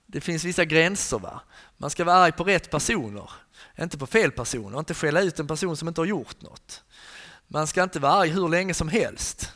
det 0.05 0.21
finns 0.21 0.43
vissa 0.43 0.65
gränser. 0.65 1.19
Va? 1.19 1.41
Man 1.83 1.89
ska 1.89 2.03
vara 2.03 2.15
arg 2.15 2.31
på 2.31 2.43
rätt 2.43 2.71
personer, 2.71 3.31
inte 3.79 3.97
på 3.97 4.07
fel 4.07 4.31
personer, 4.31 4.79
inte 4.79 4.93
skälla 4.93 5.21
ut 5.21 5.39
en 5.39 5.47
person 5.47 5.77
som 5.77 5.87
inte 5.87 6.01
har 6.01 6.05
gjort 6.05 6.41
något. 6.41 6.83
Man 7.47 7.67
ska 7.67 7.83
inte 7.83 7.99
vara 7.99 8.11
arg 8.11 8.29
hur 8.29 8.49
länge 8.49 8.73
som 8.73 8.87
helst. 8.87 9.53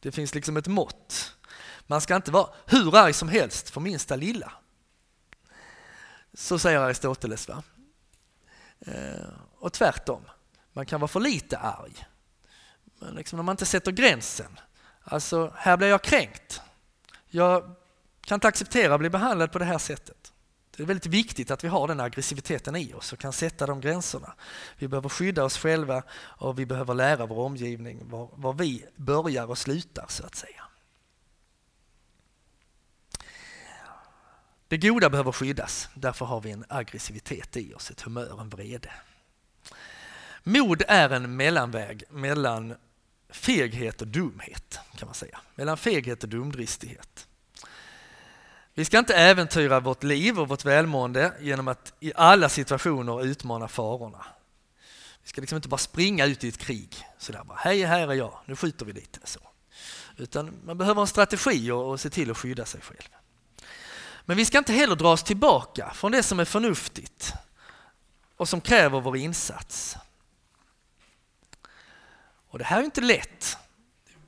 Det 0.00 0.12
finns 0.12 0.34
liksom 0.34 0.56
ett 0.56 0.66
mått. 0.66 1.34
Man 1.86 2.00
ska 2.00 2.16
inte 2.16 2.30
vara 2.30 2.48
hur 2.66 2.96
arg 2.96 3.12
som 3.12 3.28
helst 3.28 3.70
för 3.70 3.80
minsta 3.80 4.16
lilla. 4.16 4.52
Så 6.34 6.58
säger 6.58 6.78
Aristoteles. 6.78 7.48
Va? 7.48 7.62
Eh, 8.80 9.28
och 9.58 9.72
tvärtom, 9.72 10.22
man 10.72 10.86
kan 10.86 11.00
vara 11.00 11.08
för 11.08 11.20
lite 11.20 11.58
arg. 11.58 12.06
Men 12.98 13.14
liksom 13.14 13.36
när 13.36 13.42
man 13.42 13.52
inte 13.52 13.66
sätter 13.66 13.92
gränsen. 13.92 14.60
Alltså, 15.04 15.52
här 15.56 15.76
blir 15.76 15.88
jag 15.88 16.02
kränkt. 16.02 16.60
Jag 17.26 17.74
kan 18.20 18.36
inte 18.36 18.48
acceptera 18.48 18.94
att 18.94 19.00
bli 19.00 19.10
behandlad 19.10 19.52
på 19.52 19.58
det 19.58 19.64
här 19.64 19.78
sättet. 19.78 20.21
Det 20.76 20.82
är 20.82 20.86
väldigt 20.86 21.06
viktigt 21.06 21.50
att 21.50 21.64
vi 21.64 21.68
har 21.68 21.88
den 21.88 22.00
aggressiviteten 22.00 22.76
i 22.76 22.94
oss 22.94 23.12
och 23.12 23.18
kan 23.18 23.32
sätta 23.32 23.66
de 23.66 23.80
gränserna. 23.80 24.34
Vi 24.78 24.88
behöver 24.88 25.08
skydda 25.08 25.44
oss 25.44 25.58
själva 25.58 26.02
och 26.14 26.58
vi 26.58 26.66
behöver 26.66 26.94
lära 26.94 27.26
vår 27.26 27.38
omgivning 27.38 28.08
var, 28.08 28.28
var 28.32 28.52
vi 28.52 28.86
börjar 28.96 29.46
och 29.46 29.58
slutar 29.58 30.06
så 30.08 30.26
att 30.26 30.34
säga. 30.34 30.64
Det 34.68 34.78
goda 34.78 35.10
behöver 35.10 35.32
skyddas, 35.32 35.88
därför 35.94 36.24
har 36.24 36.40
vi 36.40 36.50
en 36.50 36.64
aggressivitet 36.68 37.56
i 37.56 37.74
oss, 37.74 37.90
ett 37.90 38.00
humör, 38.00 38.40
en 38.40 38.48
vrede. 38.48 38.90
Mod 40.42 40.82
är 40.88 41.10
en 41.10 41.36
mellanväg 41.36 42.04
mellan 42.10 42.74
feghet 43.28 44.00
och 44.00 44.08
dumhet, 44.08 44.78
kan 44.96 45.06
man 45.06 45.14
säga. 45.14 45.40
Mellan 45.54 45.76
feghet 45.76 46.22
och 46.22 46.28
dumdristighet. 46.28 47.28
Vi 48.74 48.84
ska 48.84 48.98
inte 48.98 49.14
äventyra 49.14 49.80
vårt 49.80 50.02
liv 50.02 50.40
och 50.40 50.48
vårt 50.48 50.64
välmående 50.64 51.32
genom 51.40 51.68
att 51.68 51.92
i 52.00 52.12
alla 52.14 52.48
situationer 52.48 53.24
utmana 53.24 53.68
farorna. 53.68 54.26
Vi 55.22 55.28
ska 55.28 55.40
liksom 55.40 55.56
inte 55.56 55.68
bara 55.68 55.78
springa 55.78 56.26
ut 56.26 56.44
i 56.44 56.48
ett 56.48 56.58
krig 56.58 57.06
sådär 57.18 57.44
bara, 57.44 57.58
hej 57.58 57.82
här 57.82 58.08
är 58.08 58.14
jag, 58.14 58.38
nu 58.46 58.56
skjuter 58.56 58.84
vi 58.86 58.92
lite. 58.92 59.20
Så. 59.24 59.40
Utan 60.16 60.54
man 60.64 60.78
behöver 60.78 61.00
en 61.00 61.06
strategi 61.06 61.70
och, 61.70 61.90
och 61.90 62.00
se 62.00 62.10
till 62.10 62.30
att 62.30 62.38
skydda 62.38 62.64
sig 62.64 62.80
själv. 62.80 63.08
Men 64.24 64.36
vi 64.36 64.44
ska 64.44 64.58
inte 64.58 64.72
heller 64.72 64.96
dra 64.96 65.12
oss 65.12 65.22
tillbaka 65.22 65.90
från 65.94 66.12
det 66.12 66.22
som 66.22 66.40
är 66.40 66.44
förnuftigt 66.44 67.32
och 68.36 68.48
som 68.48 68.60
kräver 68.60 69.00
vår 69.00 69.16
insats. 69.16 69.96
Och 72.48 72.58
det 72.58 72.64
här 72.64 72.80
är 72.80 72.84
inte 72.84 73.00
lätt. 73.00 73.56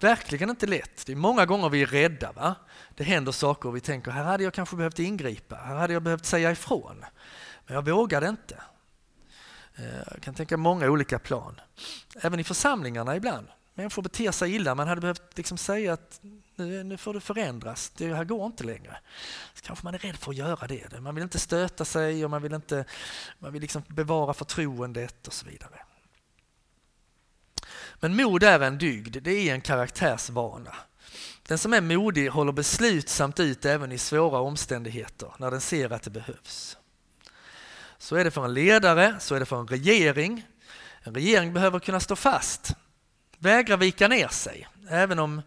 Verkligen 0.05 0.51
inte 0.51 0.67
lätt. 0.67 1.07
Det 1.07 1.13
är 1.13 1.17
många 1.17 1.47
gånger 1.47 1.69
vi 1.69 1.83
är 1.83 1.87
rädda. 1.87 2.33
Va? 2.33 2.55
Det 2.95 3.05
händer 3.05 3.33
saker 3.33 3.69
och 3.69 3.77
vi 3.77 3.81
tänker 3.81 4.11
här 4.11 4.25
hade 4.25 4.45
jag 4.45 4.55
kanske 4.55 4.77
behövt 4.77 4.99
ingripa, 4.99 5.57
här 5.57 5.75
hade 5.75 5.93
jag 5.93 6.03
behövt 6.03 6.27
säga 6.27 6.53
ifrån. 6.53 7.05
Men 7.67 7.75
jag 7.75 7.89
vågade 7.89 8.29
inte. 8.29 8.61
Eh, 9.77 9.85
jag 10.11 10.23
kan 10.23 10.35
tänka 10.35 10.57
många 10.57 10.91
olika 10.91 11.19
plan. 11.19 11.61
Även 12.21 12.41
i 12.41 12.45
församlingarna 12.45 13.17
ibland. 13.17 13.47
Människor 13.75 14.03
beter 14.03 14.31
sig 14.31 14.55
illa, 14.55 14.75
man 14.75 14.89
hade 14.89 15.01
behövt 15.01 15.37
liksom 15.37 15.59
säga 15.59 15.93
att 15.93 16.21
nu, 16.57 16.85
nu 16.85 16.97
får 16.97 17.15
det 17.15 17.21
förändras, 17.21 17.93
det 17.97 18.15
här 18.15 18.25
går 18.25 18.47
inte 18.47 18.65
längre. 18.65 18.97
Så 19.55 19.63
kanske 19.63 19.85
man 19.85 19.95
är 19.95 19.99
rädd 19.99 20.17
för 20.17 20.31
att 20.31 20.37
göra 20.37 20.67
det. 20.67 21.01
Man 21.01 21.15
vill 21.15 21.25
inte 21.25 21.39
stöta 21.39 21.85
sig 21.85 22.25
och 22.25 22.31
man 22.31 22.43
vill, 22.43 22.55
inte, 22.55 22.85
man 23.39 23.53
vill 23.53 23.63
liksom 23.63 23.83
bevara 23.89 24.35
förtroendet 24.35 25.27
och 25.27 25.33
så 25.33 25.47
vidare. 25.47 25.85
Men 28.05 28.17
mod 28.17 28.43
är 28.43 28.61
en 28.61 28.79
dygd, 28.79 29.17
det 29.23 29.49
är 29.49 29.55
en 29.55 29.61
karaktärsvana. 29.61 30.75
Den 31.49 31.59
som 31.59 31.73
är 31.73 31.81
modig 31.81 32.29
håller 32.29 32.53
beslutsamt 32.53 33.41
ut 33.41 33.65
även 33.65 33.93
i 33.93 33.99
svåra 33.99 34.39
omständigheter 34.39 35.33
när 35.39 35.51
den 35.51 35.61
ser 35.61 35.93
att 35.93 36.03
det 36.03 36.11
behövs. 36.11 36.77
Så 37.99 38.17
är 38.17 38.25
det 38.25 38.31
för 38.31 38.45
en 38.45 38.55
ledare, 38.55 39.17
så 39.21 39.35
är 39.35 39.41
det 39.41 39.47
för 39.47 39.61
en 39.61 39.67
regering. 39.67 40.47
En 41.03 41.15
regering 41.15 41.53
behöver 41.53 41.79
kunna 41.79 42.01
stå 42.01 42.17
fast, 42.17 42.77
vägra 43.39 43.77
vika 43.77 44.09
ner 44.09 44.29
sig, 44.29 44.69
även 44.89 45.19
om, 45.19 45.43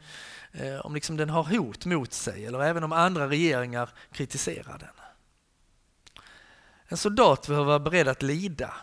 eh, 0.51 0.85
om 0.85 0.93
liksom 0.93 1.17
den 1.17 1.29
har 1.29 1.43
hot 1.43 1.85
mot 1.85 2.13
sig 2.13 2.45
eller 2.45 2.63
även 2.63 2.83
om 2.83 2.91
andra 2.91 3.29
regeringar 3.29 3.89
kritiserar 4.11 4.77
den. 4.79 5.03
En 6.87 6.97
soldat 6.97 7.47
behöver 7.47 7.65
vara 7.65 7.79
beredd 7.79 8.07
att 8.07 8.21
lida, 8.21 8.73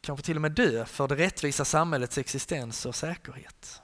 kanske 0.00 0.26
till 0.26 0.36
och 0.36 0.42
med 0.42 0.52
dö 0.52 0.84
för 0.84 1.08
det 1.08 1.16
rättvisa 1.16 1.64
samhällets 1.64 2.18
existens 2.18 2.86
och 2.86 2.94
säkerhet. 2.94 3.82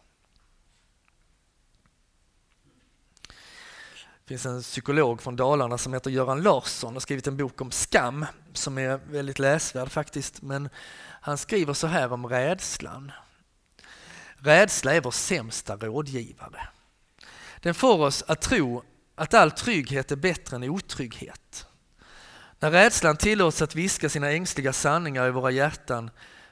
Det 4.25 4.29
finns 4.29 4.47
en 4.47 4.62
psykolog 4.62 5.23
från 5.23 5.37
Dalarna 5.37 5.79
som 5.79 5.93
heter 5.93 6.11
Göran 6.11 6.43
Larsson 6.43 6.89
och 6.89 6.95
har 6.95 7.01
skrivit 7.01 7.27
en 7.27 7.37
bok 7.37 7.61
om 7.61 7.71
skam 7.71 8.27
som 8.53 8.79
är 8.79 9.01
väldigt 9.11 9.39
läsvärd 9.39 9.89
faktiskt. 9.89 10.43
Men 10.43 10.69
han 11.21 11.39
skriver 11.39 11.73
så 11.73 11.87
här 11.87 12.12
om 12.12 12.27
rädslan. 12.27 13.12
Rädsla 14.37 14.95
är 14.95 15.01
vår 15.01 15.11
sämsta 15.11 15.77
rådgivare. 15.77 16.69
Den 17.61 17.75
får 17.75 17.99
oss 17.99 18.23
att 18.23 18.43
tro 18.43 18.83
att 19.14 19.35
all 19.35 19.51
trygghet 19.51 20.12
är 20.12 20.17
bättre 20.17 20.57
än 20.57 20.62
otrygghet. 20.62 21.67
När 22.67 22.71
rädslan 22.73 23.17
tillåts 23.17 23.62
att 23.62 23.75
viska 23.75 24.09
sina 24.09 24.31
ängsliga 24.31 24.73
sanningar 24.73 25.29
i 25.29 25.31
våra 25.31 25.51
hjärtan 25.51 26.11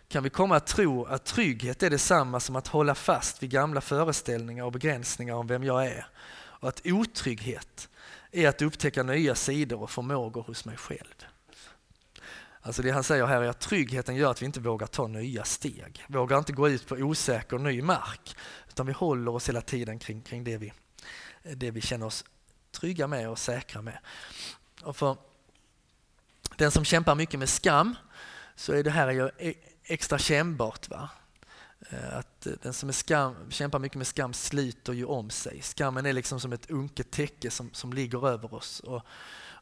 kan 0.09 0.23
vi 0.23 0.31
komma 0.31 0.57
att 0.57 0.67
tro 0.67 1.05
att 1.05 1.25
trygghet 1.25 1.83
är 1.83 1.91
detsamma 1.91 2.41
som 2.41 2.57
att 2.57 2.69
hålla 2.69 2.95
fast 2.95 3.43
vid 3.43 3.51
gamla 3.51 3.81
föreställningar 3.81 4.65
och 4.65 4.73
begränsningar 4.73 5.35
om 5.35 5.47
vem 5.47 5.65
jag 5.65 5.87
är 5.87 6.07
och 6.35 6.69
att 6.69 6.81
otrygghet 6.85 7.89
är 8.33 8.49
att 8.49 8.63
upptäcka 8.63 9.03
nya 9.03 9.35
sidor 9.35 9.83
och 9.83 9.91
förmågor 9.91 10.43
hos 10.43 10.65
mig 10.65 10.77
själv. 10.77 11.15
Alltså 12.61 12.83
det 12.83 12.91
han 12.91 13.05
säger 13.05 13.27
här 13.27 13.43
är 13.43 13.49
att 13.49 13.61
tryggheten 13.61 14.17
gör 14.17 14.31
att 14.31 14.43
vi 14.43 14.47
inte 14.47 14.61
vågar 14.61 14.87
ta 14.87 15.07
nya 15.07 15.45
steg, 15.45 16.05
vågar 16.09 16.39
inte 16.39 16.53
gå 16.53 16.69
ut 16.69 16.87
på 16.87 16.95
osäker 16.95 17.59
ny 17.59 17.83
mark, 17.83 18.37
utan 18.69 18.87
vi 18.87 18.93
håller 18.93 19.35
oss 19.35 19.49
hela 19.49 19.61
tiden 19.61 19.99
kring, 19.99 20.23
kring 20.23 20.45
det, 20.45 20.59
vi, 20.59 20.73
det 21.43 21.71
vi 21.71 21.81
känner 21.81 22.07
oss 22.07 22.25
trygga 22.73 23.07
med 23.07 23.31
och 23.31 23.39
säkra 23.39 23.83
med. 23.83 23.99
Och 24.83 24.97
för 24.97 25.17
den 26.57 26.71
som 26.71 26.85
kämpar 26.85 27.15
mycket 27.15 27.39
med 27.39 27.49
skam 27.49 27.97
så 28.57 28.73
är 28.73 28.83
det 28.83 28.91
här 28.91 29.11
ju 29.11 29.31
e- 29.39 29.55
extra 29.85 30.19
kännbart. 30.19 30.91
Va? 30.91 31.09
Eh, 31.91 32.19
att 32.19 32.47
eh, 32.47 32.53
den 32.63 32.73
som 32.73 32.89
är 32.89 32.93
skam, 32.93 33.35
kämpar 33.51 33.79
mycket 33.79 33.99
med 33.99 34.07
skam 34.07 34.33
sliter 34.33 34.93
ju 34.93 35.05
om 35.05 35.31
sig. 35.31 35.63
Skammen 35.63 36.07
är 36.07 36.13
liksom 36.13 36.41
som 36.41 36.53
ett 36.53 36.71
unket 36.71 37.11
täcke 37.11 37.51
som, 37.51 37.71
som 37.73 37.93
ligger 37.93 38.29
över 38.29 38.55
oss. 38.55 38.81
Och, 38.81 39.03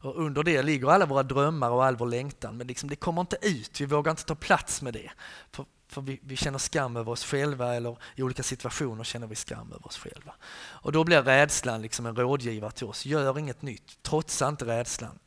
och 0.01 0.25
under 0.25 0.43
det 0.43 0.61
ligger 0.63 0.87
alla 0.87 1.05
våra 1.05 1.23
drömmar 1.23 1.69
och 1.69 1.85
all 1.85 1.95
vår 1.95 2.07
längtan. 2.07 2.57
Men 2.57 2.67
liksom 2.67 2.89
det 2.89 2.95
kommer 2.95 3.21
inte 3.21 3.37
ut, 3.41 3.81
vi 3.81 3.85
vågar 3.85 4.11
inte 4.11 4.25
ta 4.25 4.35
plats 4.35 4.81
med 4.81 4.93
det. 4.93 5.11
För, 5.51 5.65
för 5.87 6.01
vi, 6.01 6.19
vi, 6.23 6.35
känner 6.35 6.57
skam 6.57 6.97
över 6.97 7.11
oss 7.11 7.23
själva 7.25 7.75
eller 7.75 7.97
i 8.15 8.23
olika 8.23 8.43
situationer 8.43 9.03
känner 9.03 9.27
vi 9.27 9.35
skam 9.35 9.71
över 9.71 9.87
oss 9.87 9.97
själva. 9.97 10.33
Och 10.55 10.91
då 10.91 11.03
blir 11.03 11.21
rädslan 11.21 11.81
liksom 11.81 12.05
en 12.05 12.15
rådgivare 12.15 12.71
till 12.71 12.87
oss. 12.87 13.05
Gör 13.05 13.39
inget 13.39 13.61
nytt, 13.61 14.03
trotsa 14.03 14.47
inte 14.47 14.65
rädslan. 14.65 15.19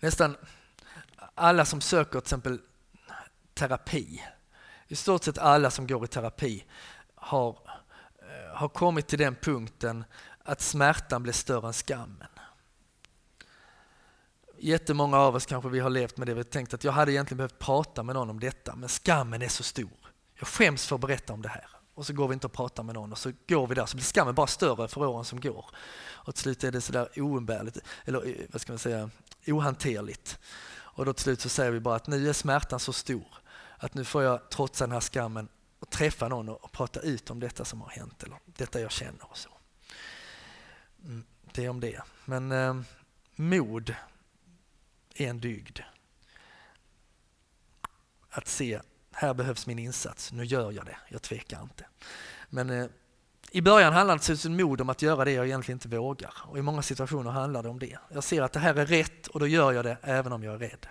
Nästan 0.00 0.36
alla 1.34 1.64
som 1.64 1.80
söker 1.80 2.10
till 2.10 2.18
exempel 2.18 2.60
terapi 3.54 4.22
i 4.88 4.96
stort 4.96 5.24
sett 5.24 5.38
alla 5.38 5.70
som 5.70 5.86
går 5.86 6.04
i 6.04 6.08
terapi 6.08 6.64
har, 7.14 7.58
eh, 8.18 8.56
har 8.56 8.68
kommit 8.68 9.08
till 9.08 9.18
den 9.18 9.34
punkten 9.34 10.04
att 10.44 10.60
smärtan 10.60 11.22
blir 11.22 11.32
större 11.32 11.66
än 11.66 11.72
skammen. 11.72 12.28
Jättemånga 14.58 15.16
av 15.16 15.34
oss 15.34 15.46
kanske 15.46 15.68
vi 15.70 15.80
har 15.80 15.90
levt 15.90 16.16
med 16.16 16.26
det, 16.26 16.34
vi 16.34 16.38
har 16.38 16.44
tänkt 16.44 16.74
att 16.74 16.84
jag 16.84 16.92
hade 16.92 17.12
egentligen 17.12 17.36
behövt 17.36 17.58
prata 17.58 18.02
med 18.02 18.14
någon 18.14 18.30
om 18.30 18.40
detta, 18.40 18.76
men 18.76 18.88
skammen 18.88 19.42
är 19.42 19.48
så 19.48 19.62
stor. 19.62 20.12
Jag 20.34 20.48
skäms 20.48 20.86
för 20.86 20.94
att 20.94 21.00
berätta 21.00 21.32
om 21.32 21.42
det 21.42 21.48
här 21.48 21.79
och 22.00 22.06
så 22.06 22.12
går 22.12 22.28
vi 22.28 22.34
inte 22.34 22.46
och 22.46 22.52
pratar 22.52 22.82
med 22.82 22.94
någon 22.94 23.12
och 23.12 23.18
så 23.18 23.32
går 23.48 23.66
vi 23.66 23.74
där 23.74 23.86
så 23.86 23.96
blir 23.96 24.04
skammen 24.04 24.34
bara 24.34 24.46
större 24.46 24.88
för 24.88 25.06
åren 25.06 25.24
som 25.24 25.40
går. 25.40 25.64
Och 26.08 26.34
till 26.34 26.42
slut 26.42 26.64
är 26.64 26.72
det 26.72 26.80
sådär 26.80 27.08
oumbärligt, 27.16 27.78
eller 28.04 28.28
eh, 28.28 28.34
vad 28.52 28.60
ska 28.60 28.72
man 28.72 28.78
säga, 28.78 29.10
ohanterligt. 29.46 30.38
Och 30.72 31.04
då 31.04 31.12
till 31.12 31.22
slut 31.22 31.40
så 31.40 31.48
säger 31.48 31.70
vi 31.70 31.80
bara 31.80 31.96
att 31.96 32.06
nu 32.06 32.28
är 32.28 32.32
smärtan 32.32 32.80
så 32.80 32.92
stor 32.92 33.26
att 33.76 33.94
nu 33.94 34.04
får 34.04 34.22
jag 34.22 34.50
trotsa 34.50 34.84
den 34.84 34.92
här 34.92 35.00
skammen 35.00 35.48
och 35.78 35.90
träffa 35.90 36.28
någon 36.28 36.48
och 36.48 36.72
prata 36.72 37.00
ut 37.00 37.30
om 37.30 37.40
detta 37.40 37.64
som 37.64 37.80
har 37.80 37.88
hänt 37.88 38.22
eller 38.22 38.38
detta 38.46 38.80
jag 38.80 38.90
känner 38.90 39.30
och 39.30 39.38
så. 39.38 39.50
Mm, 41.04 41.24
det 41.52 41.64
är 41.64 41.68
om 41.68 41.80
det. 41.80 42.02
Men 42.24 42.52
eh, 42.52 42.80
mod 43.36 43.94
är 45.14 45.26
en 45.26 45.40
dygd. 45.40 45.80
Att 48.30 48.48
se, 48.48 48.80
här 49.20 49.34
behövs 49.34 49.66
min 49.66 49.78
insats, 49.78 50.32
nu 50.32 50.44
gör 50.44 50.72
jag 50.72 50.84
det, 50.84 50.96
jag 51.08 51.22
tvekar 51.22 51.62
inte. 51.62 51.84
Men 52.48 52.70
eh, 52.70 52.86
i 53.50 53.60
början 53.62 53.92
handlade 53.92 54.20
det 54.26 54.44
om 54.44 54.56
mod 54.56 54.80
om 54.80 54.88
att 54.88 55.02
göra 55.02 55.24
det 55.24 55.32
jag 55.32 55.46
egentligen 55.46 55.76
inte 55.76 55.88
vågar. 55.88 56.32
Och 56.44 56.58
i 56.58 56.62
många 56.62 56.82
situationer 56.82 57.30
handlar 57.30 57.62
det 57.62 57.68
om 57.68 57.78
det. 57.78 57.98
Jag 58.08 58.24
ser 58.24 58.42
att 58.42 58.52
det 58.52 58.60
här 58.60 58.74
är 58.74 58.86
rätt 58.86 59.26
och 59.26 59.40
då 59.40 59.46
gör 59.46 59.72
jag 59.72 59.84
det 59.84 59.96
även 60.02 60.32
om 60.32 60.44
jag 60.44 60.54
är 60.54 60.58
rädd. 60.58 60.86